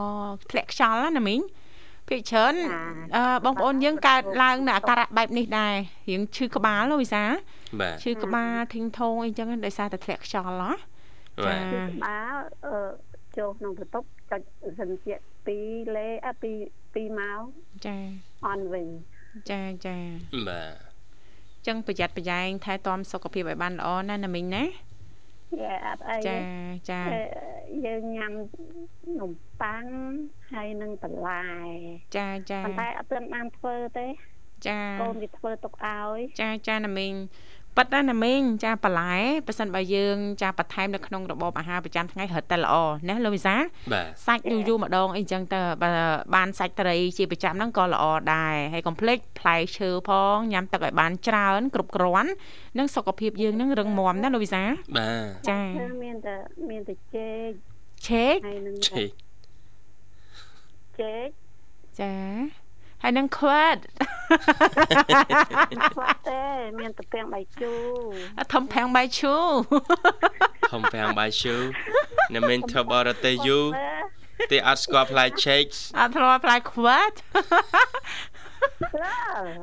[0.50, 1.40] ធ្លាក់ខ្យល់ណាមីង
[2.08, 2.54] ភាគច្រើន
[3.16, 5.74] អឺបងប្អូនយើងកើតឡើងនៅអាការៈបែបនេះដែរ
[6.10, 7.24] រៀងឈឺក្បាលលោកវិសា
[7.80, 10.72] បាទឈឺក្បាលធីងធងអីចឹងដោយសារតែធ្លាក់ខ្យល់ហ៎
[11.44, 12.34] ចាក្បាល
[12.66, 12.76] អឺ
[13.36, 14.40] ចូលក្នុងបន្ទប់ ចុច
[14.80, 15.22] សញ្ជាតិ
[15.56, 16.52] 2លេអពី
[16.84, 17.42] 2ម៉ោង
[17.86, 17.96] ចា
[18.46, 18.88] អនវិញ
[19.50, 19.96] ចាចា
[20.48, 20.86] បាទ
[21.66, 24.64] ចឹងប្រយ័ត្នប្រយែងថែទាំសុខភាពឲ្យបានល្អណាណាមីងណា
[25.60, 26.38] យ៉ាអត់អីចា
[26.90, 27.20] ចាអឺ
[27.86, 28.32] យើងញ៉ាំ
[29.20, 29.84] នំប៉័ង
[30.52, 31.44] ហើយនឹងបន្លែ
[32.16, 34.06] ចាចាប៉ុន្តែអត់ទាន់បានធ្វើទេ
[34.68, 37.12] ចាកូនវាធ្វើទុកឲ្យចាចាណាមីង
[37.76, 39.14] ប៉ិតណាណាមីងចាបន្លែ
[39.46, 42.74] ប៉ះសិនបើយើងចាបន្ថែមនៅក្នុងរបបអាហារប្រចាំថ្ងៃរត់តែល្អ
[43.08, 43.54] ណាលោកវិសា
[43.92, 45.90] បាទសាច់យូរយូរម្ដងអីចឹងទៅបើ
[46.34, 52.30] បានសាច់ត្រីជាប្រចាំហ្នឹងក៏ល្អដែរហើយកុំភ្លេចផ្លែឈើផងញ៉ាំទឹកឲ្យបានច្រើន គ្រប់គ្រាន់
[52.78, 54.62] និងសុខភាពយើងហ្នឹងរឹងមាំណាលោកវិសា
[54.96, 56.34] បាទចាគឺមានតែ
[56.70, 57.50] មានតែចេក
[58.06, 59.10] ឆេកហើយនឹងឆេក
[61.00, 61.28] ចេក
[62.00, 62.14] ចា
[63.02, 63.76] ហើយនឹងខ្វិត
[65.92, 66.42] ខ្វាត់ទេ
[66.78, 67.82] មានតែពាំងបាយជូរ
[68.38, 69.34] អត់ធំផាំងបាយឈូ
[70.72, 71.54] ខំប្រាំងបាយឈូ
[72.32, 73.66] អ្នកមានធ្វើបរទេសយូរ
[74.52, 75.64] ទេអត់ស្គាល់ផ្លែឆេក
[76.00, 77.12] អត់ធ្លាប់ផ្លែខ្វិត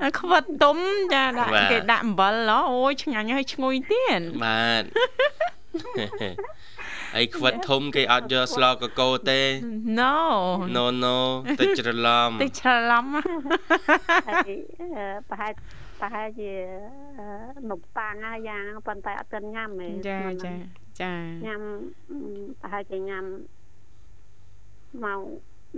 [0.03, 0.77] ឡើខ្វិតទុំ
[1.13, 4.83] ចាដាក់គេដាក់អំបិលឡអូយឆ្ងាញ់ហើយឈ្ងុយទៀតបាទ
[7.17, 9.41] អីខ្វិតធំគេអត់យកស្លកកោទេ
[9.99, 10.15] No
[10.75, 11.17] no no
[11.59, 13.05] ទៅច្រឡំតិចច្រឡំ
[14.27, 14.51] ហើយ
[14.97, 15.51] អឺប្រហែល
[15.99, 16.51] ប្រហែលជា
[17.19, 17.25] អឺ
[17.69, 20.53] នំប៉័ងណាយ៉ាងហ្នឹងប៉ុន្តែអត់ទាន់ញ៉ាំទេចាចា
[21.01, 21.13] ចា
[21.45, 21.61] ញ៉ាំ
[22.11, 22.17] អឺ
[22.61, 23.25] ប្រហែលជាញ៉ាំ
[25.03, 25.21] ម៉ោង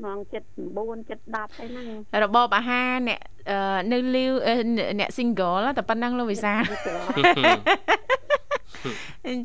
[0.04, 1.88] ម៉ោង7 9 7 10អីហ្នឹង
[2.24, 3.20] របបអាហារអ្នក
[3.52, 4.54] អឺនៅលីវអឺ
[5.00, 6.54] អ្នក single តែប៉ុណ្ណឹងលោកវិសា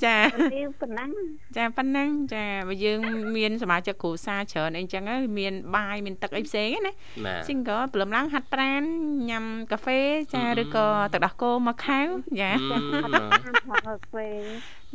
[0.05, 0.19] ចា
[0.55, 1.11] នេះប៉ុណ្ណឹង
[1.57, 3.01] ចាប៉ុណ្ណឹងចាបើយើង
[3.37, 6.93] មានសមាជិកគ្រួសារច្រើនអីចឹងហើយមានបាយមានទឹកអីផ្សេងណា
[7.27, 8.83] បាទ single ព្រលឹមឡើងហាត់ប្រាណ
[9.31, 10.01] ញ៉ាំកាហ្វេ
[10.35, 12.01] ចាឬក៏ទឹកដោះគោមកខៅ
[12.41, 14.43] ចាអឺអត់បានផងពេល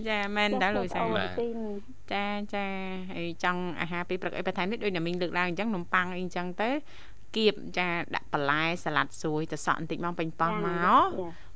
[0.08, 1.58] ចាមែនដែរលោកវិសាបាទទីន
[2.14, 2.66] ចាចា
[3.14, 6.70] ហើយចង់អាហារពេលព្រឹកអីបន្ថែមនេះដូចតែមីងលើកឡើងអញ្ចឹងនំប៉័ងអីអញ្ចឹងទៅ
[7.36, 10.68] គៀបចាដាក់បន្លែសាឡាត់ស្រួយទៅសក់បន្តិចមកពេញប៉ោះម
[11.04, 11.08] ក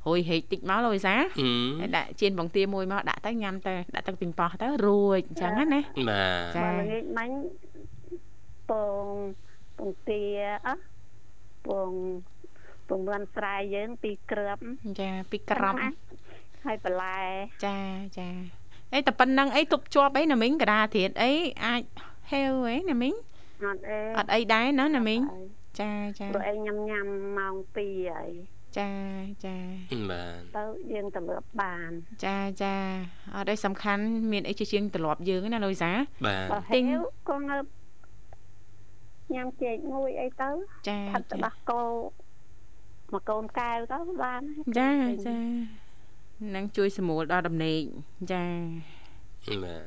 [0.07, 5.65] រួយហេកតិចមកលោកវិសាអឺហើយដាក់ជៀនបង្ទាមួយមកដាក់ទៅញ៉ាំទៅដាក់ទឹកពេញប៉ោះទៅរួចអញ្ចឹងណា
[6.09, 7.29] បាទចាបើល្ងាចមិញ
[8.69, 9.05] ពង
[9.77, 10.21] ពងទា
[10.65, 10.81] អស់
[11.65, 11.91] ពង
[12.89, 14.61] ពងមានស្រែយើងពីរគ្រាប់
[14.99, 15.77] ចាពីក្រប់
[16.65, 17.19] ហើយបន្លែ
[17.65, 17.77] ចា
[18.17, 18.29] ចា
[18.93, 21.31] អីតែប៉ុណ្ណឹងអីទប់ជាប់អីណាមីងកដាធៀតអី
[21.65, 21.81] អាច
[22.31, 23.13] ហេវអីណាមីង
[23.65, 25.21] អត់អេអត់អីដែរណាណាមីង
[25.79, 27.07] ចាចាព្រោះឯងញ៉ាំញ៉ាំ
[27.37, 28.31] ម៉ោង2ហើយ
[28.77, 28.89] ចា
[29.45, 29.55] ចា
[30.09, 31.89] បាទទៅយើងទៅលើបាន
[32.25, 32.75] ចាចា
[33.35, 35.91] អត់អីសំខាន់មានអីជាជាងទ្រលាប់យើងណាលោកវិសា
[36.25, 37.65] បាទបើទិញហេវក៏ងើប
[39.35, 40.49] ញ៉ាំចេកមួយអីទៅ
[40.87, 41.83] ចាផឹកទៅចាដោះគោ
[43.13, 44.41] មកកូនកែវទៅបាន
[44.79, 44.91] ចា
[45.27, 45.37] ចា
[46.55, 47.81] នឹងជួយសម្រួលដល់ដំណេក
[48.31, 48.45] ចា
[49.63, 49.83] បាទ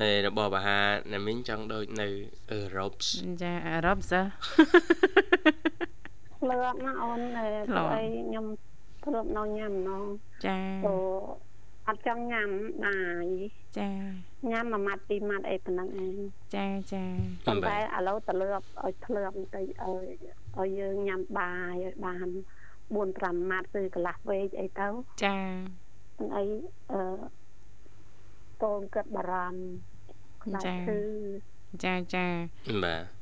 [0.00, 2.08] ហើយរបបអាហារអ្នកមីងចង់ដូចនៅ
[2.50, 2.92] អឺរ៉ុប
[3.42, 4.20] ចាអឺរ៉ុបសើ
[6.48, 8.46] ភ្លើកណាអូនអើធ្លាប់អីខ្ញុំ
[9.04, 10.04] ភ្លើកនៅញ៉ាំណង
[10.46, 10.94] ចាអូ
[11.88, 12.50] អត់ចង់ញ៉ាំ
[12.84, 13.26] បាយ
[13.78, 13.90] ចា
[14.50, 16.16] ញ៉ាំមួយម៉ាត់ពីរម៉ាត់អីប៉ុណ្ណឹងឯង
[16.56, 17.04] ចាចា
[17.46, 20.04] ប៉ុន្តែឥឡូវទៅលើបឲ្យធ្លាប់បន្តិចឲ្យ
[20.58, 22.28] ឲ្យយើងញ៉ាំបាយឲ្យបាន
[22.88, 24.88] 4 5ម៉ាត់ឬកន្លះវែកអីទៅ
[25.24, 25.38] ចា
[26.16, 26.44] ហ្នឹងអី
[26.92, 27.00] អឺ
[28.62, 29.60] កូនគិតបារម្ភ
[30.42, 31.00] ខ្លាចគឺ
[31.84, 32.26] ចាចា
[32.84, 33.17] បាទ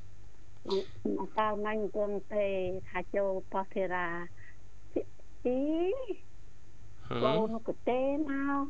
[1.19, 2.47] មកកៅមិញពុំទេ
[2.89, 4.09] ថាចូលប៉ោះធីរា
[5.47, 5.59] អី
[7.23, 8.65] កូនក៏ទេមក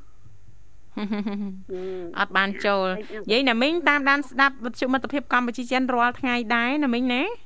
[2.18, 2.86] អត់បានចូល
[3.28, 7.45] និយាយណាមីងតាមដានស្ដាប់វិទ្យុមិត្តភាពកម្ពុជាចិនរាល់ថ្ងៃដែរណាមីងណាមករហូ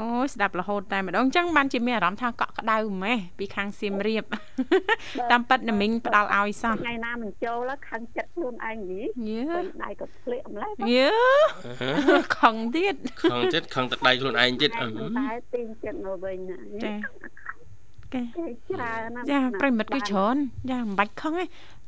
[0.00, 4.24] អូយស្ដាប់រហូតតែម្ដងអញ្ចឹងបានជាមានអារម្មណ៍ថាកក់ក្ដៅម៉េះពីខាងសៀមរាប
[5.30, 11.12] តាមពិតណាមីងផ្ដាល់ឲ្យសោះថ្ងៃណាមិនចូលខឹងចិត្តខ្លួនឯងយីយើពេញដៃក៏ធ្លាក់ម្លេះយើ
[12.38, 14.86] ខឹងទៀតខំចិត្តខំទឹកដៃខ្លួនឯងចិត្តអឺ
[15.18, 16.92] តែទីងចិត្តមកវិញណាចា
[18.14, 20.36] កែគេច្រើនណាស់ចាប្រិមិត្តគឺច្រើន
[20.70, 21.44] ចាមិនបាច់ខឹងទេ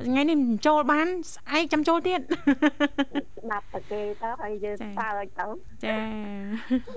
[0.08, 2.20] ថ្ងៃនេះមិនចូលបានស្អែកចាំចូលទៀត
[3.44, 5.46] ស្ដាប់តែគេទៅហើយយើងចាសើចទៅ
[5.84, 5.94] ចា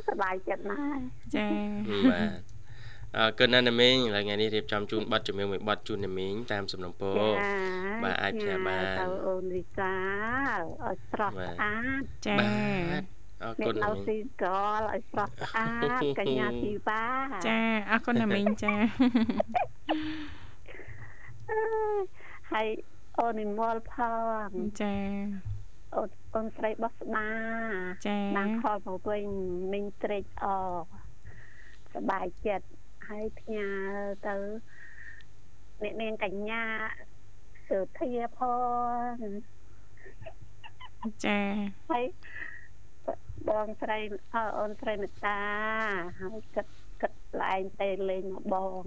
[0.08, 1.02] សប្បាយចិត្តណាស់
[1.36, 1.48] ចា
[2.12, 2.58] បាទ
[3.16, 7.22] អរគុណណាស់ណាមីងឥឡូវថ្ងៃនេះរៀបចំជូនប័ណ្ណជំនឿមួយប័ណ្ណជូនណាមីងតាមសំណពរ
[8.04, 9.94] បាទអាចផ្ញើបានទៅអូនលីសា
[10.84, 12.48] ឲ្យស្រស់បាទស្អាតចាបា
[13.00, 13.04] ទ
[13.44, 14.46] អរអ្នកគុណណានៅមីងស៊ីក
[14.78, 15.66] លឲ្យស្រស់ស្អា
[16.00, 17.04] តកញ្ញាជីវ៉ា
[17.48, 17.60] ចា
[17.92, 18.74] អរគុណណាមីងចា
[21.50, 21.62] អើ
[21.96, 22.02] យ
[22.52, 22.68] ហើយ
[23.20, 23.94] អូននិមលផ
[24.46, 24.50] ង
[24.82, 24.96] ចា
[25.98, 27.30] អូនអូនស្រីបោះស្ដា
[28.08, 29.26] ចាបានខលមកវិញ
[29.74, 30.74] មីងត្រេកអរ
[31.94, 32.68] សប្បាយចិត្ត
[33.08, 33.70] ហើយផ្ញើ
[34.28, 34.36] ទៅ
[35.84, 36.64] អ្នកនាងកញ្ញា
[37.68, 38.40] សុធាផ
[39.12, 39.16] ង
[41.26, 41.40] ចា
[41.92, 42.06] ហើយ
[43.50, 44.00] បងស្រី
[44.34, 45.40] អើអូនស្រីមេត្តា
[46.20, 46.68] ហើយគិត
[47.02, 48.84] គិតឡែងទៅលេងមកបង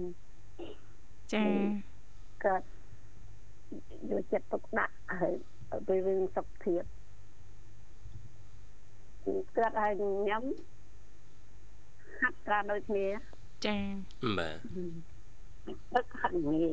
[1.33, 1.45] ចា
[2.43, 2.67] គាត់
[4.11, 5.35] យកចិត្តទុកដាក់ហើយ
[5.87, 6.83] ពីរឿងសុខភាព
[9.55, 9.91] គាត់ឲ្យ
[10.29, 10.43] ញ៉ាំ
[12.21, 13.07] ហាត់ត្រាដូចគ្នា
[13.65, 13.77] ចា
[14.37, 14.57] បាទ
[15.93, 16.71] ទឹកហាត់ងាយ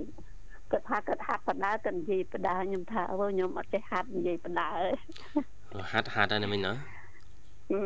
[0.70, 6.72] គាត់ថាគាត់ហាត់បដាគាត់និយាយបដាខ្ញុំថាអូខ្ញុំអត់ចេះហាត់និយាយបដាទេហាត់ហាត់ហើយណាមិញណា
[7.72, 7.80] អឺ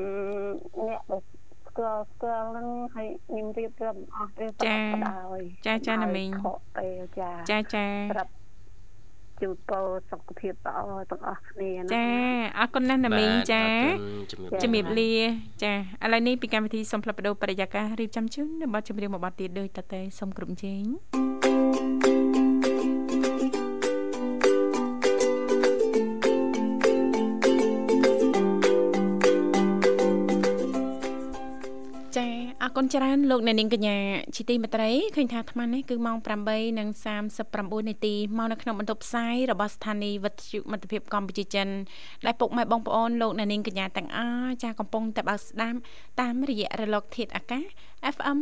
[0.88, 1.22] អ្នកដែល
[1.66, 8.32] ស្គាល់ស្គាល់ហ្នឹងឲ្យខ្ញុំរៀបរាប់អស់ទេបដាហើយចាចាណាមីងខកពេលចាចាចាប្រាប់
[9.42, 12.06] ជូនពរសុខភាពល្អទាំងអស់គ្នាណាចា
[12.58, 13.64] អរគុណណាស់ណាមីងចា
[14.32, 15.12] ជំរាបជំរាបលា
[15.62, 15.72] ចា
[16.04, 20.82] ឥឡូវនេះពីកម្មវិធីសូមផ្លាប់បដោបរិយាកាសរៀបចំជូននៅបទចម្រៀងមួយបទទៀតដូចតតែសូមគ្រប់ជេង
[22.06, 22.11] ចាអ
[32.76, 33.96] គុណច្រើនលោកអ្នកនាងកញ្ញា
[34.34, 41.68] ជីទីមេត្រីឃើញថាអាត្មានេះគឺម៉ោង8:39នាទីមកនៅក្នុងបន្ទប់ផ្សាយរបស់ស្ថានីយ៍វិទ្យុមិត្តភាពកម្ពុជាចិន
[42.26, 45.78] ដែលពុកម៉ែបងប្អូនលោកអ្នកនាងកញ្ញាទាំងអស់ចាកំពុងតែបើកស្ដាប់
[46.20, 47.64] តាមរយៈរលកធាតុអាកាស
[48.02, 48.38] FM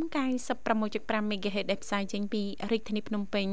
[0.49, 3.49] 96.5 MHz ដែលផ្សាយចេញពីរាជធានីភ្នំពេញ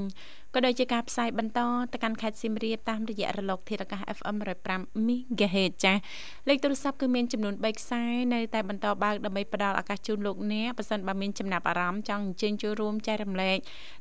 [0.56, 1.60] ក៏ដូចជាការផ្សាយបន្ត
[1.94, 6.02] ទៅកាន់ខេត្តសៀមរាបតាមរយៈរលកធាតុអាកាស FM 105 MHz ចាស់
[6.50, 13.58] លេខទូរស័ព្ទគឺមានចំនួន3ខ្សែនៅតែបន្តបើកដើម្បីផ្ដល់ឱកាសជូនលោកអ្នកប៉ះសិនបើមានចំណាប់អារម្មណ៍ចង់អញ្ជើញចូលរួមចែករំលែក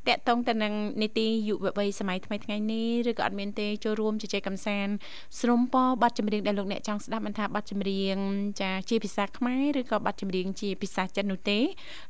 [0.08, 4.94] តាក់ទងទៅនឹងនីតិយុវវ័យសម័យថ្មីថ្ងៃនេះឬក៏អត់មានទេចូលរួមជជែកកម្សាន្ត
[5.40, 8.16] ស្រុំពប័ណ្ណចម្រៀងដែលលោកអ្នកចង់ស្ដាប់មិនថាប័ណ្ណចម្រៀង
[8.60, 11.60] ចាជាភាសាខ្មែរឬក៏ប័ណ្ណចម្រៀងជាភាសាចិននោះទេ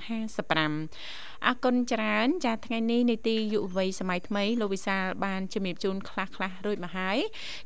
[0.70, 7.18] 55អរគុណច្រើនចាថ្ងៃនេះនីតិយុវវ័យសម័យថ្មីលោកវិសាលបានជំរាបជូនខ្លះខ្លះរួចមកហើយ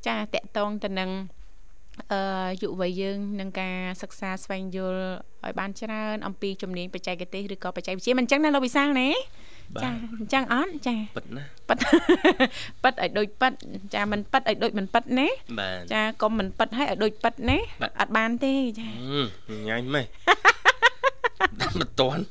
[0.07, 1.11] ចាតកតងទៅនឹង
[2.13, 5.03] អឺយុវវ័យយើងនឹងការសិក្សាស្វែងយល់
[5.45, 9.09] ឲ្យបានច្រើនអំពីជំនាញបច្ចេកទេសឬក៏បច្ចេកវិទ្យាមិនអញ្ចឹងណាលោកវិសាលណា
[9.83, 11.77] ចាអញ្ចឹងអត់ចាពិតណាប៉ិត
[12.83, 13.53] ប៉ិតឲ្យដូចប៉ិត
[13.95, 15.27] ចាមិនប៉ិតឲ្យដូចមិនប៉ិតណា
[15.59, 20.05] បាទចាកុំមិនប៉ិតឲ្យឲ្យដូចប៉ិតណាបាទអត់បានទេចាហឹមញ៉ាញ់ម៉េច
[21.61, 22.23] តែមិនតន់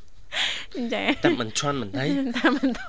[0.95, 2.05] ចាតែមិនជន់មិនដៃ
[2.39, 2.81] តាមមិនត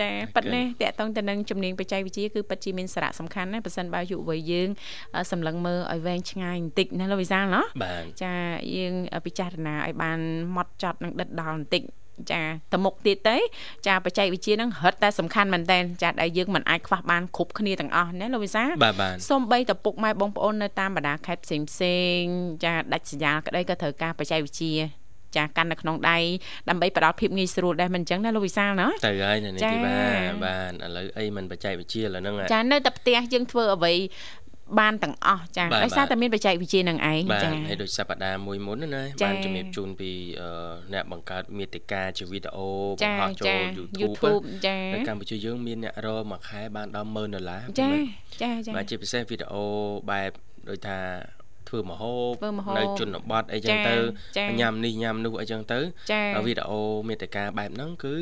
[0.00, 4.68] ចាប៉ិតណាតកតងទៅនឹងជំនាញបច្ចេកវិទ្យាគឺប៉ិតជាមានសារៈសំខាន់ណាប៉ះសិនបើយុវវ័យយើង
[5.14, 8.34] អឺសម្លឹងមើលឲ្យវែងឆ្ងាយបន្តិចណាលោកវិសាលណាបាទចា
[8.76, 8.94] យើង
[9.26, 10.18] ពិចារណាឲ្យបាន
[10.56, 11.82] ម៉ត់ចត់និងដិតដល់បន្តិច
[12.32, 13.36] ចាទៅមុខទៀតទៅ
[13.86, 25.04] ចាបច្ចេកវិទ្យាហ្នឹងរឹតតែសំខាន់មែនតើចាដែលយើងមិនអាចខ្វះបានគ្រប់គ្នាទាំងអស់ណាលោកវិសាលបាទបាទសូម្បីតែពុកម៉ែបងប្អូននៅតាមបណ្ដាខេត្តផ្សេងផ្សេងៗចាដាច់សញ្ញាក្តីក៏ត្រូវការបច្ចេកវិទ្យា
[25.36, 26.18] ចាកាន់នៅក្នុងដៃ
[26.68, 29.98] ដើម្បីផ្ដល់ភាពងាយស្រួលដែរមិនអញ្ចឹងណាលោកវិសាលណាទៅហើយនៅនេះចាទីបា
[30.30, 33.92] ទបាទឥឡូវអីមិនបច្ចេកវិទ្យាឥឡូវហ្នឹងហ่ะចានៅតែផ្ទះយើងធ្វើអ្វី
[34.80, 40.48] បានទាំងអស់ចាបាទដោយសារបាទតែមានបច្ចេកវិទ្យានឹងឯងបាទចាហើយដូចសប្តាហ៍មួយមុនណាណាចាបានជំរាបជូនពីអឺ
[40.94, 48.02] អ្នកបង្កើតមាតិកាជាវីដេអូបចាង្កត់ចូលចា YouTube YouTube ចានៅកម្ពុជាយើងមានអ្នករកមួយខែបានដល់10000ដុល្លារចាមិន
[48.42, 49.64] ចាចាបាទជាពិសេសវីដេអូ
[50.10, 50.30] បែប
[50.68, 50.98] ដូចថា
[51.68, 53.96] ធ្វើមហូបធ្វើម្ហូបនៅជនបទអីចឹងចាទៅ
[54.38, 55.80] ចាញ៉ាំនេះញ៉ាំនោះអីចឹងទៅ
[56.12, 58.14] ចាវីដេអូមេតិកាបែបហ្នឹងគឺ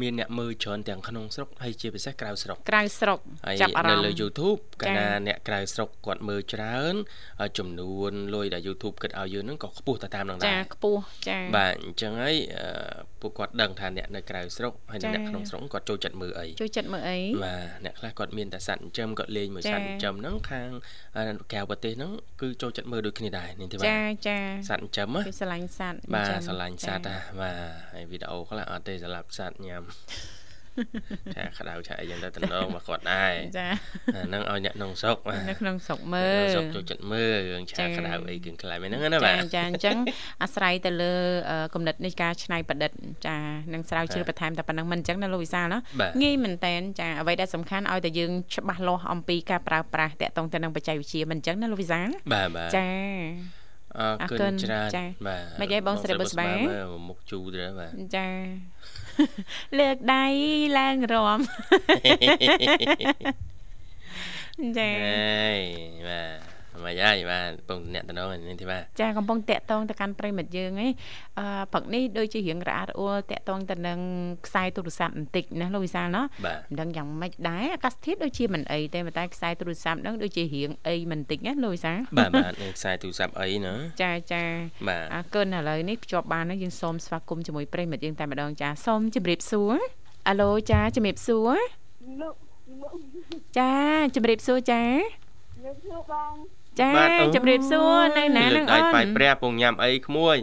[0.00, 6.94] មានអ្នកមើលច្រើនទាំងក្នុងស្រុកហើយជាពិសេសក្រៅស្រុកក្រៅស្រុកហើយចាប់អារនៅម្មណ៍លើ YouTube កាលចាណាអ្នកក្រៅស្រុកគាត់មើលច្រើន
[7.40, 12.66] ហើយចំនួនលុយដែល YouTube គិតឲ្យយើងហ្នឹងក៏ខ្ពស់ទៅតាមហ្នឹងដែចារខ្ពស់ចាបាទអញ្ចឹងហើយអឺ
[13.20, 20.70] ពួកគាត់ដឹងថាអ្នកនៅក្រៅស្រុកហើយចាអ្នកក្នុងស្រុកគាត់ចូលចិត្តមើលអីជួយចិត្តមើលអីបាទអ្នកខ្លះគាត់មានតែសត្វចិញ្ចឹមគាត់លេងមួយចាសត្វចិញ្ចឹមហ្នឹងខាង
[21.16, 21.22] អឺ
[21.52, 27.56] ក្រៅប្រទេសហ្នឹងគឺចូលចិត្តមើលដូចគ្នាដែរនេះទេបាទចាចាសត្វចិញ្ចឹមណាគេស្រឡាញ់សត្វបាទអញ្ចឹងស្រឡាញ់សត្វចាណាបាទ
[27.92, 29.79] ហើយវីដេអូខ្លះអត់ទេសម្រាប់សត្វញ៉ាំ
[31.36, 33.68] ចាក្តៅឆាអីយ៉ាងទៅតំណងមកគាត់ដែរចា
[34.14, 39.96] អាហ្នឹងឲ្យអ្នកក្នុងស្រុកបាទនៅក្នុងស្រុកមើនៅលស្រុកចូលចិត្តមើលរឿងឆាចាក្តៅអីគឹងខ្លាំងហ្នឹងណាបាទចាចាអញ្ចឹង
[40.42, 41.12] អាស្រ័យទៅលើ
[41.50, 42.90] អឺគំនិតនៃការច្នៃប្រឌិត
[43.26, 43.36] ចា
[43.72, 52.88] នឹងស្រាវជ្រាវបន្ថែមតែប៉ុណ្្នឹងមិនអញ្ចឹងណាលោកវិសាលណាបាទងាយមែនតែនចាអ្វីដែលសំខាន់ឲ្យតែយើងច្បាស់លាស់អំពីការប្រើប្រាស់តាក់ទងទៅនឹងបច្ចេកវិទ្យាមិនអញ្ចឹងណាលោកវិសាលបាទបាទចា
[53.98, 58.26] អរគុអរគុណណច្រើនចាបាទមិនអីបងស្រីបុស្បាមើលមុខជូរទៅបាទចា
[59.78, 60.24] លើកដៃ
[60.78, 61.38] ឡើងរំ
[64.78, 65.56] ចាហេ
[66.08, 66.22] បា
[66.56, 70.92] ទ មកយាយបាទពងអ្នកតំណងនេះទេបាទចាកំពុងតាក់ទងទៅកាន់ប្រិមិត្តយើងឯង
[71.38, 73.98] អឺព្រឹកនេះដូចជារៀងរអាក់រអួលតាក់ទងទៅនឹង
[74.46, 84.42] ខ្សែទូរស័ព្ទបន្តិចណាលោកវិសាលណាបាទមិនដឹងយ៉ាងម៉េចដែរអាកាសធាតុដូចជាមិនអីទេប៉ុន្តែខ្សែទូរស័ព្ទហ្នឹងដូចជារៀងអីមិនតិចណាលោកវិសាលបាទបាទនឹងខ្សែទូរស័ព្ទអីណាចាចា
[84.88, 89.74] បាទអរគុណឥឡូវនេះភ្ជាប់បានហើយយើងសូមស្វាគមន៍ជាមួយប្រិមិត្តយើងតែម្ដងចាសូមជម្រាបសួរ
[90.28, 91.56] អាឡូចាជម្រាបសួរ
[92.20, 92.34] លោក
[93.58, 93.72] ចា
[94.14, 94.82] ជម្រាបសួរចា
[95.64, 100.36] លោកលោកបងចចាបាទ អូជំរាបសួរនៅណាលើនឹងកដៃអូនបាយព្រះពងញ៉ាំអីក្មួយ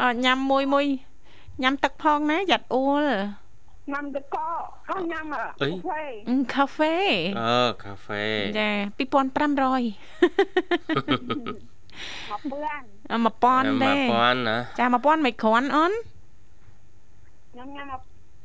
[0.00, 0.86] អញញ៉ាំមួយមួយ
[1.62, 3.04] ញ៉ាំទឹកផងណាយ៉ាត់អួល
[3.92, 4.36] ញ៉ាំតក
[4.88, 5.24] អស់ញ៉ាំ
[5.62, 6.96] អីកាហ្វេអឺកាហ្វេ
[7.40, 8.24] អឺកាហ្វេ
[8.58, 8.70] ចា
[9.08, 9.10] 2500
[12.30, 15.92] មកពឿនអឺ1000ទេ1000ណាចា1000មិនគ្រាន់អូន
[17.56, 17.86] ញ៉ាំញ៉ាំ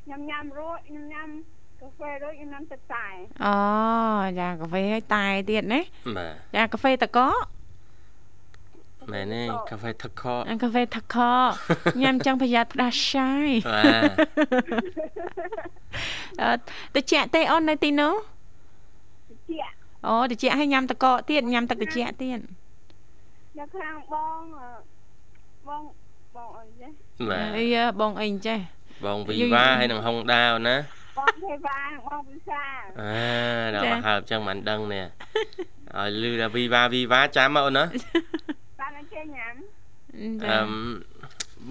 [0.09, 1.29] ញ៉ាំញ៉ាំរួចញ៉ាំញ៉ាំ
[1.83, 3.07] កាហ្វេរួចញ៉ាំទឹកតែ
[3.45, 3.55] អូ
[4.39, 5.81] ចាកាហ្វេឲ្យតែទៀតណា
[6.17, 7.19] បាទចាកាហ្វេតក
[9.11, 11.15] មែនទេកាហ្វេទឹកខអាកាហ្វេថក
[12.01, 13.81] ញ៉ាំចង់ប្រយ័ត្នផ្ដាសាយបា
[14.17, 14.19] ទ
[16.41, 16.53] អឺ
[16.95, 18.13] តិចទេអូននៅទីនោះ
[19.49, 19.57] ជា
[20.07, 21.89] អូតិចឲ្យញ៉ាំតកទៀតញ៉ាំទឹកតិច
[22.21, 22.39] ទៀត
[23.59, 24.69] នៅខាងបងអឺ
[25.67, 25.83] បង
[26.35, 26.91] បងអីចេះ
[27.29, 27.65] បាទអី
[27.99, 28.59] បងអីចេះ
[29.05, 30.75] បងវីវ៉ាហើយនឹងហុងដាវណា
[31.17, 32.63] បងទេវ៉ាបងវិសា
[33.01, 35.05] អើដល់ចាមកហើបចឹងមិនដឹងនេះ
[35.97, 37.85] ឲ្យលឺថាវីវ៉ាវីវ៉ាចាំមកអូនណា
[38.79, 39.53] បានអញ្ចឹងញ៉ាំ
[40.45, 40.69] អឺម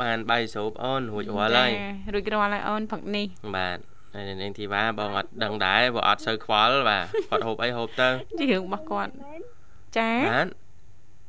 [0.01, 1.71] បានបាយស្រូបអូនរួចរាល់ហើយ
[2.15, 3.27] រួចរាល់ហើយអូនផឹកនេះ
[3.57, 3.79] បាទ
[4.15, 9.41] ហើយនាងធីវ៉ាបងអត់ដឹងដែរព្រោះអត់សូវខ្វល់បាទគាត់ហូបអីហូបទៅជារឿងរបស់គាត់មែន
[9.99, 10.47] ចាបាទ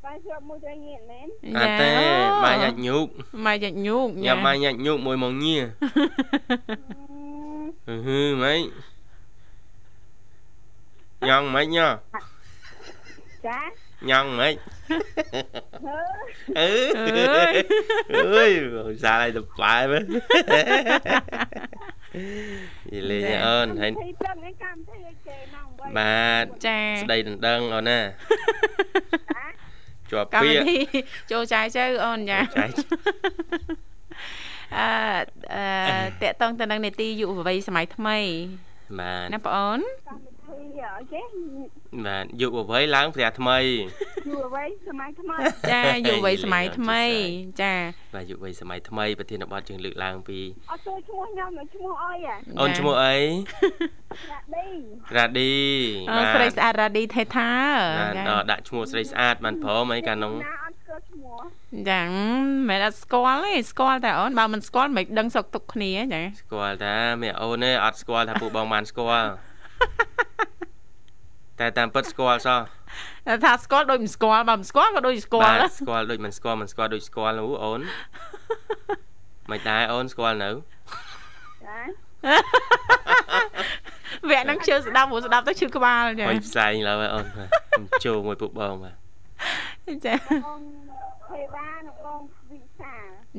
[0.06, 1.89] បាយស្រាប់មួយទៅញៀនមែនអត់ទេ
[2.45, 3.08] បាយញាច់ញូក
[3.45, 5.58] ម៉ែយ៉ាច់ញូកញ៉ាំបាយញាច់ញូកមួយមកញៀ
[7.88, 8.62] ហឺហឺម៉េច
[11.27, 11.88] ញ៉ាំម៉េចញ៉ា
[13.47, 13.62] ចា
[14.09, 14.55] ញ៉ាំម៉េច
[15.86, 15.97] ហឺ
[16.59, 16.69] អឺ
[18.15, 20.03] អើយបងសារឲ្យទៅប៉ែមើល
[22.91, 27.99] យីលេងអូនហើយទីព្រឹកនេះកម្មវិធីឲ្យគេម៉ោង8បាទចាស្ដីដណ្ដឹងអូនណា
[30.12, 30.77] ជាប់កម្មពាវិក្យធី
[31.31, 32.69] ចូលចាយទៅអូនចាចាយ
[34.79, 34.89] អឺ
[35.53, 38.17] អឺតកតងទៅនឹងនេតិយុវវ័យសម័យថ្មី
[38.99, 40.57] បាទណាបងអូនកម្មវិធី
[40.97, 41.25] អីចេះ
[42.05, 43.57] បាទយុវវ័យឡើងផ្ទះថ្មី
[44.27, 45.36] យូរអ្វីសម័យថ្មី
[45.71, 47.03] ចាយុវវ័យសម័យថ្មី
[47.62, 47.73] ចា
[48.15, 50.39] បាទយុវវ័យសម័យថ្មីប្រធានបទយើងលើកឡើងពី
[50.71, 53.15] អត់ចូលឈ្មោះខ្ញុំឈ្មោះអីអាអូនឈ្មោះអី
[54.31, 54.67] ដាក់ឌី
[55.17, 55.53] រ៉ាឌី
[56.12, 57.51] អឺស្រីស្អាតរ៉ាឌីថេថា
[57.99, 60.33] បាទចាដល់ដាក់ឈ្មោះស្រីស្អាតបានព្រមអីកាលនោះ
[60.93, 61.39] ណាអត់ស្គាល់ឈ្មោះ
[61.89, 62.01] ចា
[62.69, 69.29] មិនអត់ស្គាល់ទេស្គាល់តែអូនបើមិនស្គាល់មិនដឹងសុកទុកគ្នាចាស្គាល់តាមេអូនទេអត់ស្គាល់ថាពួកបងបានស្គាល់
[71.60, 72.62] តែតាមពិតស្គាល់សោះ
[73.27, 77.82] តែថាស្គាល់ដូចមិនស្គាល់បើមិនស្គាល់ក៏ដូចស្គាល់បាទស្គាល់ដូចមិនស្គាល់មិនស្គាល់ដូចស្គាល់នោះអូន
[79.51, 80.49] មិនដែរអូនស្គាល់នៅ
[81.65, 81.79] ចា
[84.29, 89.02] វគ្គហ្នឹងជឿស្ដាប់ព្រោះស្ដាប់ទៅឈឺក្បាលចាអុយផ្សែងឡើយអូនបាទខ្ញុំចូលមួយពួកបងបាទ
[90.05, 90.61] ចាបង
[91.31, 92.95] ទេវ៉ានិងបងវិសា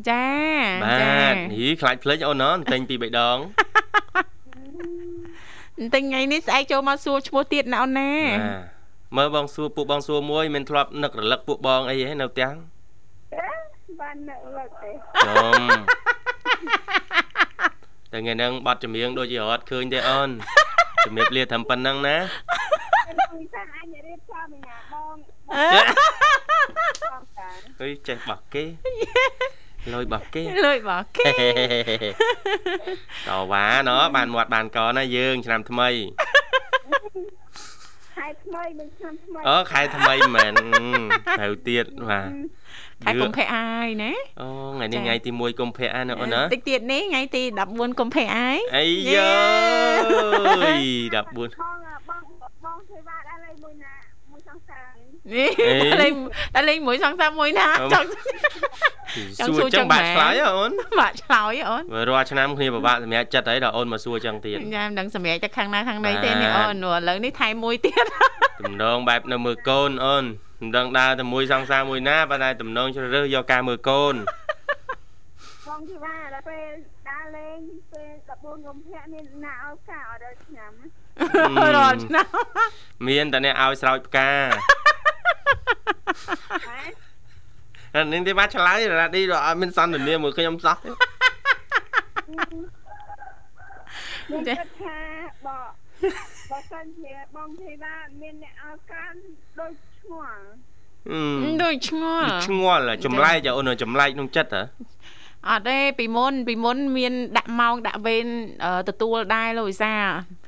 [0.08, 0.26] ចា
[0.84, 3.38] បាចាទហីខ្លាចភ្លេចអូនណទិញពីរបីដង
[5.92, 8.74] តែថ្ងៃនេះស្អែកចូលមកសួរឈ្មោះទៀតណាអូនណាបាទ
[9.16, 12.50] មើលបងសួរពួកបងសួរមួយមិនធ្លាប់នឹករលឹកពួកបងអីហ៎នៅផ្ទះ
[14.00, 14.90] បាននៅលើទេ
[15.26, 15.62] ចំ
[18.12, 20.30] តែថ្ងៃហ្នឹងបတ်ចម្រៀងដូចជារត់ឃើញទេអូន
[21.06, 25.33] ជំរាបលាត្រឹមប៉ុណ្ណឹងណាបងវិសាអញរៀបចំញ៉ាបងបងតា
[27.80, 28.64] អុយចេះបោះគេ
[29.92, 31.30] លុយបោះគេលុយបងគេ
[33.28, 35.88] តវ៉ាណោះបានមាត់បានកណាយើង ឆ្នាំថ្មី
[38.16, 40.52] ខែថ្មីមិនឆ្នាំថ្មីអូខែថ្មីមែន
[41.38, 42.30] ត្រូវទៀតបាទ
[43.04, 49.34] ខែកុម្ភៈហើយណាអូថ្ងៃនេះថ្ងៃទី1កុម្ភៈណាអូនណាតិចទៀតនេះថ្ងៃទី14កុម្ភៈហើយអីយើ
[50.78, 50.82] យ
[51.14, 51.48] 14 បង
[52.08, 52.22] បង
[52.64, 53.94] បងទេវ៉ាដល់ហើយមួយណា
[54.30, 56.12] មួយសង្សារ នេះអេតែលេង
[56.54, 58.08] តែលេងមួយសង្សារមួយណាអឺចង់
[59.38, 68.06] ចង់សួរសួរចឹចឹងងបាក់ម៉ែឆ្លើយហ៎អូនបាក់ឆ្លើយអូនបើរាល់ឆ្នាំគ្នាពិបាកសម្រាប់ចិត្តហើយដល់អូនមកសួរចឹងទៀតញ៉ាំដឹងសម្រាប់តែខាងណាខាងណីបាទទេនេះអូនឥឡូវនេះថែមមួយទៀត
[68.64, 70.24] តំណងបែបនៅមើលកូនអូន
[70.60, 74.14] មិនដឹងដើរតែមួយសង្សារមួយណាប៉ុន្តែតំណងជ្រើសរើសយកការមើលកូន
[75.68, 76.70] បងទេវ៉ាដល់ពេល
[77.10, 77.58] ដើរលេង
[77.92, 80.72] ពេល14កុម្ភៈមានណាឲ្យការអត់ដល់ឆ្នាំ
[81.76, 82.26] រាល់ឆ្នាំ
[83.08, 84.83] មានតែអ្នកឲ្យស្រោចផ្កាហ៎អា
[88.12, 90.76] នេះទេបាទឆ្លើយរ៉ាឌីដល់អត់មានសន្ទនាមួយខ្ញុំសោះ
[94.30, 94.98] មានគិតថា
[95.46, 95.58] បើ
[96.50, 99.12] បើសិនជាបងទេវ៉ាមានអ្នកឲ្យការ
[99.60, 100.26] ដូចឈ្មោះ
[101.10, 104.62] អឺដូចឆ្ងល់ឆ្ងល់ហ៎ចម្លែកហ៎អូនចម្លែកក្នុងចិត្តហ៎
[105.50, 108.26] អត់ទេពីមុនពីមុនមានដាក់ម៉ោងដាក់វេន
[108.64, 109.94] អឺទទួលដែរលោកវិសា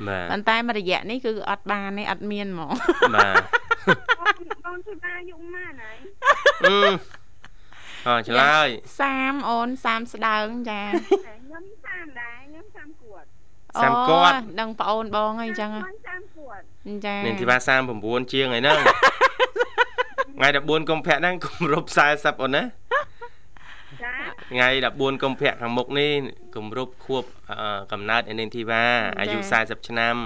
[0.09, 2.71] បាទប៉ុន្តែមួយរយៈនេះគឺអត់បានទេអត់មានហ្មង
[3.15, 5.99] បាទ បងបងទេវ៉ាយុម៉ានហើយ
[6.67, 6.79] អឺ
[8.07, 8.69] អើឆ្លើយ
[9.09, 13.25] 30អូន30ស្ដើងចាខ្ញុំតាមដែរខ្ញុំតាមគួត
[13.83, 17.57] សាំគាត់អូដឹងប្អូនបងអីចឹងហ៎ខ្ញុំតាមគួតគាត់ចានាងធីវ៉ា
[17.95, 18.79] 39ជាងហើយហ្នឹង
[20.37, 22.63] ថ្ងៃ14កុម្ភៈហ្នឹងគម្រប់40អូនណា
[24.03, 24.15] ចា
[24.51, 26.13] ថ្ងៃ14កុម្ភៈខាងមុខនេះ
[26.57, 28.85] គម្រប់ខួបអឺកំណើតឯនាងធីវ៉ា
[29.21, 30.17] អាយុ40ឆ្នាំ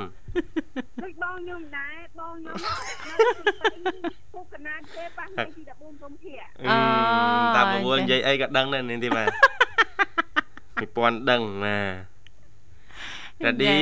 [1.03, 3.93] ដូចបងខ្ញុំដែរបងខ្ញុំនៅ
[4.35, 6.75] ពុកកណាតទេប៉ះថ្ងៃទី14កុម្ភៈអឺ
[7.57, 11.79] តាប្រវល់និយាយអីក៏ដឹងដែរនាងធីវ៉ាមិនពាន់ដឹងណា
[13.45, 13.79] រ៉ាឌី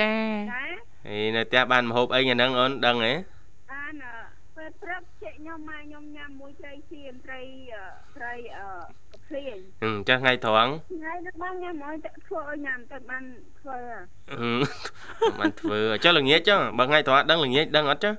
[0.00, 0.14] ចា
[0.52, 0.64] ចា
[1.08, 3.14] អីនៅផ្ទះបានម្ហូបអីថ្ងៃហ្នឹងអូនដឹងហ៎
[3.72, 4.16] បានអឺ
[4.56, 7.40] ពេលព្រឹកជែកខ្ញុំម៉ែខ្ញុំញ៉ាំមួយត្រីសៀនត្រី
[7.74, 7.84] អឺ
[8.16, 9.03] ត្រីអឺកា
[9.34, 13.24] ភ្លៀងហឹមចាស់ថ្ងៃត្រង់ថ្ងៃនេះបងញ៉ាំឲ្យទៅធ្វើឲ្យញ៉ាំទៅបាន
[13.60, 13.76] ធ្វើ
[14.30, 18.14] ហឹមបានធ្វើចុះល្ងាចចុះបើថ្ងៃត្រង់ដឹងល្ងាចដឹងអត់ចុះ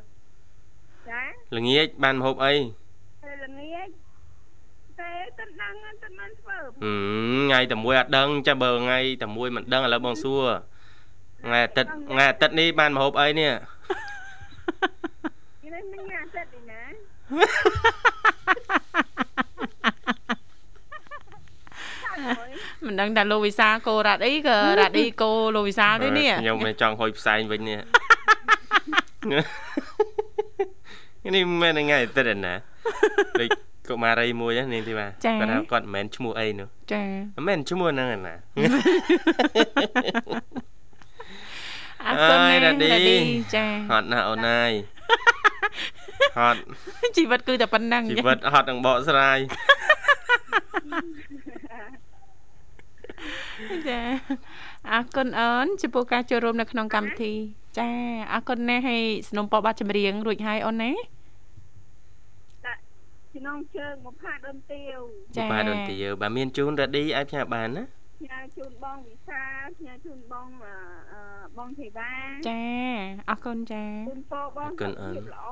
[1.10, 1.22] ចា
[1.58, 2.54] ល្ងាចបានម្ហូបអី
[3.24, 3.88] ពេលល្ងាច
[5.00, 10.44] តែទៅដឹងទៅបានធ្វើហឹមថ្ងៃតែមួយអត់ដឹងចាបើថ្ងៃតែមួយមិនដឹងឥឡូវបងសួរ
[11.44, 13.52] ថ្ងៃអាទិត្យថ្ងៃអាទិត្យនេះបានម្ហូបអីនេះ
[15.74, 16.82] នេះមិនញ៉ាំចិត្តទេណា
[22.86, 27.80] មិនដឹងថាលោកវិសាលកោរ៉ាឌីក៏រ៉ាឌីកោលោកវិសាលទេនេះខ្ញុំមិនចង់ហុយផ្សែងវិញនេះ
[31.36, 32.54] នេះមិនមែនថ្ងៃអាទិត្យទេណា
[33.40, 33.50] ដូច
[33.90, 37.04] កុមារីមួយហ្នឹងនាងធីវ៉ាគាត់ថាគាត់មិនមែនឈ្មោះអីនោះចា
[37.36, 38.36] មិនមែនឈ្មោះហ្នឹងឯណា
[42.06, 43.18] អរគុណអើយណារ៉ាឌីរ៉ាឌី
[43.56, 44.72] ចាហត់ណាស់អូនណាយ
[46.38, 46.60] ហត់
[47.18, 49.38] ជីវិតគឺតែប៉ុណ្្នឹងជីវិតហត់នឹងបកស្រាយ
[53.90, 54.02] ចា
[54.92, 57.34] អរគុណអូនចំពោះការចូលរួមនៅក្នុងកម្មវិធី
[57.80, 57.90] ចា
[58.34, 60.92] អរគុណណាស់ហើយสนុំពបបាត់ចម្រៀងរួចហើយអូនណា
[62.66, 62.80] ដាក់
[63.34, 65.00] ចំណងជើងមកផាតដូនទាវ
[65.36, 67.84] ចា៎បាទដូនទាវបើមានជូនរ៉ាឌីអាចផ្ញើបានណា
[68.20, 69.42] ផ្ញើជូនបងវិសា
[69.78, 70.74] ផ្ញើជូនបងអឺ
[71.14, 71.22] អឺ
[71.58, 72.12] បងធីវ៉ា
[72.50, 72.62] ចា
[73.30, 75.48] អរគុណចាជូនពរបងសុខភាពល្អ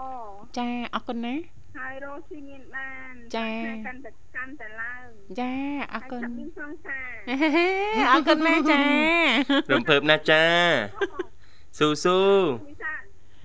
[0.58, 1.36] ចាអរគុណណា
[1.78, 3.52] ហើយរស់ស៊ីងៀនបានចា៎
[3.88, 5.08] កាន់តែកាន់តែឡើង
[5.40, 5.54] ចា
[5.94, 7.14] អរហើយគុណចាប់មានសង្សារ
[8.12, 8.84] អរគុណណាស់ចា
[9.74, 10.44] រំភើបណាស់ចា
[11.78, 12.20] ស៊ូស៊ូ
[12.70, 12.94] វិសា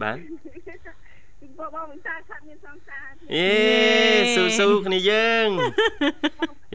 [0.03, 0.17] បាទ
[1.41, 3.51] ជូនពរបងវិសាចាប់មានសង្សារអេ
[4.35, 5.49] ស៊ូស៊ូគ្នាយើង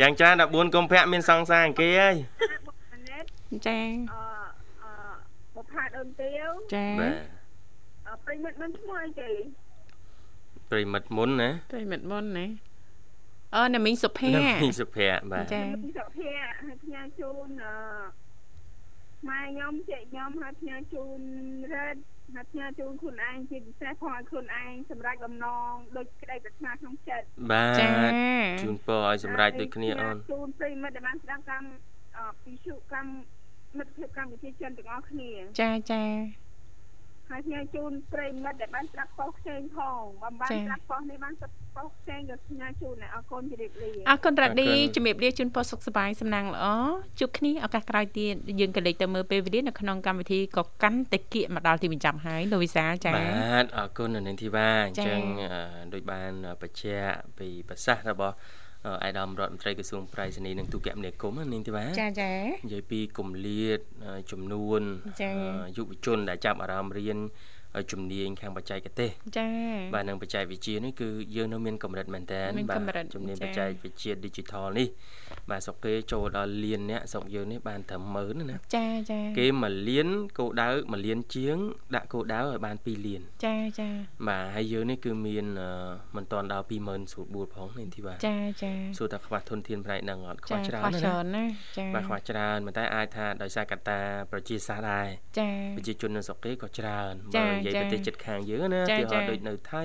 [0.01, 2.15] យ៉ាងច្រើន14កុម្ភៈមានសង្សារអង្គគេហើយ
[2.65, 3.23] បងអាណេត
[3.67, 3.79] ចា
[4.13, 4.21] អឺ
[4.83, 4.93] អឺ
[5.55, 7.15] បុផាដូនទាវចាបាទ
[8.07, 9.31] អឺប្រិមិត្តមិនឈ្មោះអីទេ
[10.73, 12.45] ប្រិមិត្តមុនណាប្រិមិត្តមុនណា
[13.55, 17.75] អឺណាមីងសុភ័នៅក្រពីសុភ័ក្របាទចាពីសុភ័ក្រហើយផ្ញើជូនអឺ
[19.29, 21.19] ម៉ែខ្ញុំចេកខ្ញុំហើយផ្ញើជូន
[21.73, 21.95] រ៉េត
[22.33, 28.11] ហើយផ្ញើជូនខ្លួនឯងជាពិសេសផងឲ្យខ្លួនឯងសម្រាប់បំណងដូចក្តីប្រាថ្នាក្នុងចិត្តបាចាទ
[28.61, 31.67] ជូនពរឲ្យសម្រេចដូចគ្នាអូនជូនប្រិមិត្តដែលបានស្ដាប់កម្ម
[32.17, 33.11] អឺពីសុកម្ម
[33.77, 35.29] មិត្តភាពកម្មវិធីជនទាំងអស់គ្នា
[35.61, 36.03] ចាចា
[37.29, 46.65] ហើយផ្ញើជូនប្រិមិត្តដែលបានស្ដាប់ប៉ុស្តិ៍ផ្សេងផងបើបានស្ដាប់ប៉ុស្តិ៍នេះបានស្ដាប់ប៉ុស្តិ៍ផ្សេងក៏ផ្ញើជូនដែរអរគុណជម្រាបលាអរគុណរ៉ាឌីជំរាបលាជូនពរសុខសប្បាយសំណាងល្អ
[47.19, 55.61] ជួបគ្នាឱកាសក្រោយទៀតយើងក៏លេចទៅមើលពេលវេលានៅក្នុងកម្មវិធីក៏កាន់តែគៀកមកដល់ទីបញ្ចប់ហើយលោកវិសាលចាបាទអរគុណនៅនាងធីវ៉ាអញ្ចា៎ចឹងអឺ
[55.93, 58.35] ដូចបានបញ្ជាក់ពីប្រសាសន៍របស់
[58.85, 62.31] អឺអាយដាមរដ្ឋមន្ត្រីក្រសួងប្រៃសណីនិងទូរគមនាគមន៍ណានាងធីវ៉ាចាចា
[62.65, 64.81] និយាយពីគម្លាតអឺចំនួន
[65.21, 67.27] ចា៎អឺយុវជនដែលចាប់អារម្មណ៍រៀនឲ្យ
[67.91, 69.47] ជំនាញខាងបច្ចេកទេសចា
[69.93, 74.87] បាទនឹងបច្ចេកវិទ្យានេះគឺយើងនៅមានកម្រិតមែនតើមានកម្រិតជំនាញចា៎បច្ចេកវិទ្យា Digital នេះ
[75.49, 80.07] បាទស្រុកគេចូលដល់លានអ្នកស្រុកយើងនេះបានត្រឹម10000ណាចាចាគេមួយលាន
[80.39, 81.57] គោលដៅមួយលានជាង
[81.95, 83.89] ដាក់គោលដៅឲ្យបាន2លានចាចា
[84.27, 85.69] បាទហើយយើងនេះគឺមានអឺ
[86.15, 91.45] មិនតាន់ដល់20000ស្រួលបួលផងនេះទីបាទចាចាសួរថាខ្វះធនធានផ្នែកហ្នឹងអត់ខ្វះចាច្រើនខ្វះណាស់ច្រើនណាណា
[91.77, 93.99] ចាបាទខ្វះច្រើនប៉ុន្តែអាចថាដោយសារកត្តា
[94.31, 95.07] ប្រជាសាស្ត្រដែរ
[95.39, 99.83] ចាប្រជាជននៅស្រុកគេក៏ច្រើនចាបើនិយាយចាប្រទេសជិតខាងយើងណាចាទីហោចាដូចនៅថៃ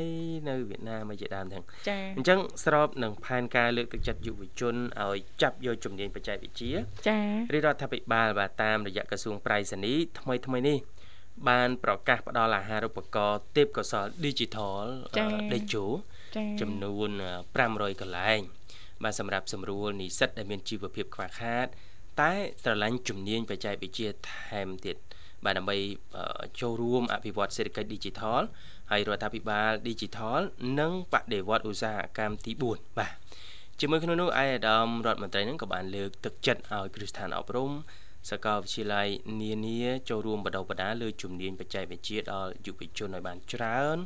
[0.49, 6.73] នៅវៀតណាមអីជាដើមទាំងចាអញ្ចឹងស្របនឹងផែនការលើកទឹកចិត្តយុវជនឲ្យចាប់យកជំនាញបច្ចេកវិទ្យា
[7.09, 7.19] ចា
[7.53, 10.79] រាជរដ្ឋាភិបាលបាទតាមរយៈក្រសួងប្រៃសណីថ្មីថ្មីនេះ
[11.49, 14.83] បានប្រកាសផ្ដល់អាហារូបករណ៍ទេពកោសល Digital
[15.53, 15.87] ដេជោ
[16.37, 17.11] ចាចំនួន
[17.57, 18.41] 500កន្លែង
[19.05, 21.67] បាទសម្រាប់សម្រួលនិស្សិតដែលមានជីវភាពខ្វះខាត
[22.21, 24.97] តែស្រឡាញ់ជំនាញបច្ចេកវិទ្យាថែមទៀត
[25.45, 25.77] បាទដើម្បី
[26.17, 28.41] អឺចូលរួមអភិវឌ្ឍសេដ្ឋកិច្ច Digital
[28.91, 30.41] ហើយរដ្ឋាភិបាល Digital
[30.81, 33.15] និងបដិវត្តឧស្សាហកម្មទី4បាទ
[33.81, 37.71] ជាមួយក្នុងនោះឯកឧត្តមរដ្ឋមន្ត្រីនឹងក៏បានលើកទឹកចិត្តឲ្យគ្រឹះស្ថានអប់រំ
[38.31, 39.09] សាកលវិទ្យាល័យ
[39.43, 43.97] នានាចូលរួមបណ្ដុះបណ្ដាលលើជំនាញបច្ចេកវិទ្យាដល់យុវជនឲ្យបានច្រើន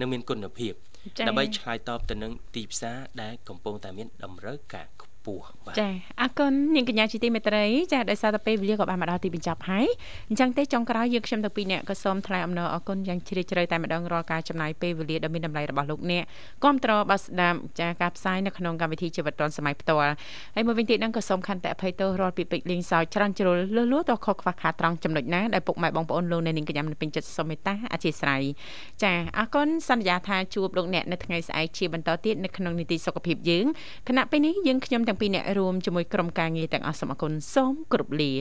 [0.00, 0.72] និងមានគុណភាព
[1.18, 5.88] ចាដើម្បីឆ្លើយតបទៅនឹងទីផ្សារដែលកំពុងតែមានតម្រូវការខ្ព ពោះបាទចា
[6.20, 9.86] អរគុណនាងកញ្ញាជាទីមេត្រីចាដោយសារតែពេលវេលាក៏បានមកដល់ទីបញ្ចប់ហើយ
[10.28, 16.24] អញ្ចឹងទេចុងក្រោយយើងខ្ញុំទាំងពីរនាក់ក៏សូមថ្លែងអំណរអគុណយ៉ាងជ្រាលជ្រៅតែម្ដងរាល់ការចំណាយពេលវេលាដ៏មានតម្លៃរបស់លោកអ្នក
[16.64, 20.12] គាំទ្របាទស្ដាប់ចាការផ្សាយនៅក្នុងកម្មវិធីជីវិតឌွန်សម័យផ្ទាល់
[20.54, 28.42] ហើយមួយវិញទៀតហ្នឹងក៏សូមខន្តិអភ័យទោសរាល់ពីពេចលេងសើចច្រើនជ្រុលលឺលួតខុសខ្វះខាតត្រង់ចំណុចណាដែលពុកម៉ែបងប្អូនលោកអ្នកនាងកញ្ញាមិនពេញចិត្តសូមមេត្តាអធិស្ឋាន
[29.02, 33.66] ចាអរគុណសន្យាថាជួបលោកអ្នកនៅថ្ងៃស្អែកជាបន្តទៀតនៅក្នុងនីតិសុខភាពយើង
[34.08, 38.32] គណៈពេលនេះយើងខ្ញុំទាំងពីរអ្នករួមជាមួយក្រុមការងារទាំងអស់សូមអគុណសូមគោរពលា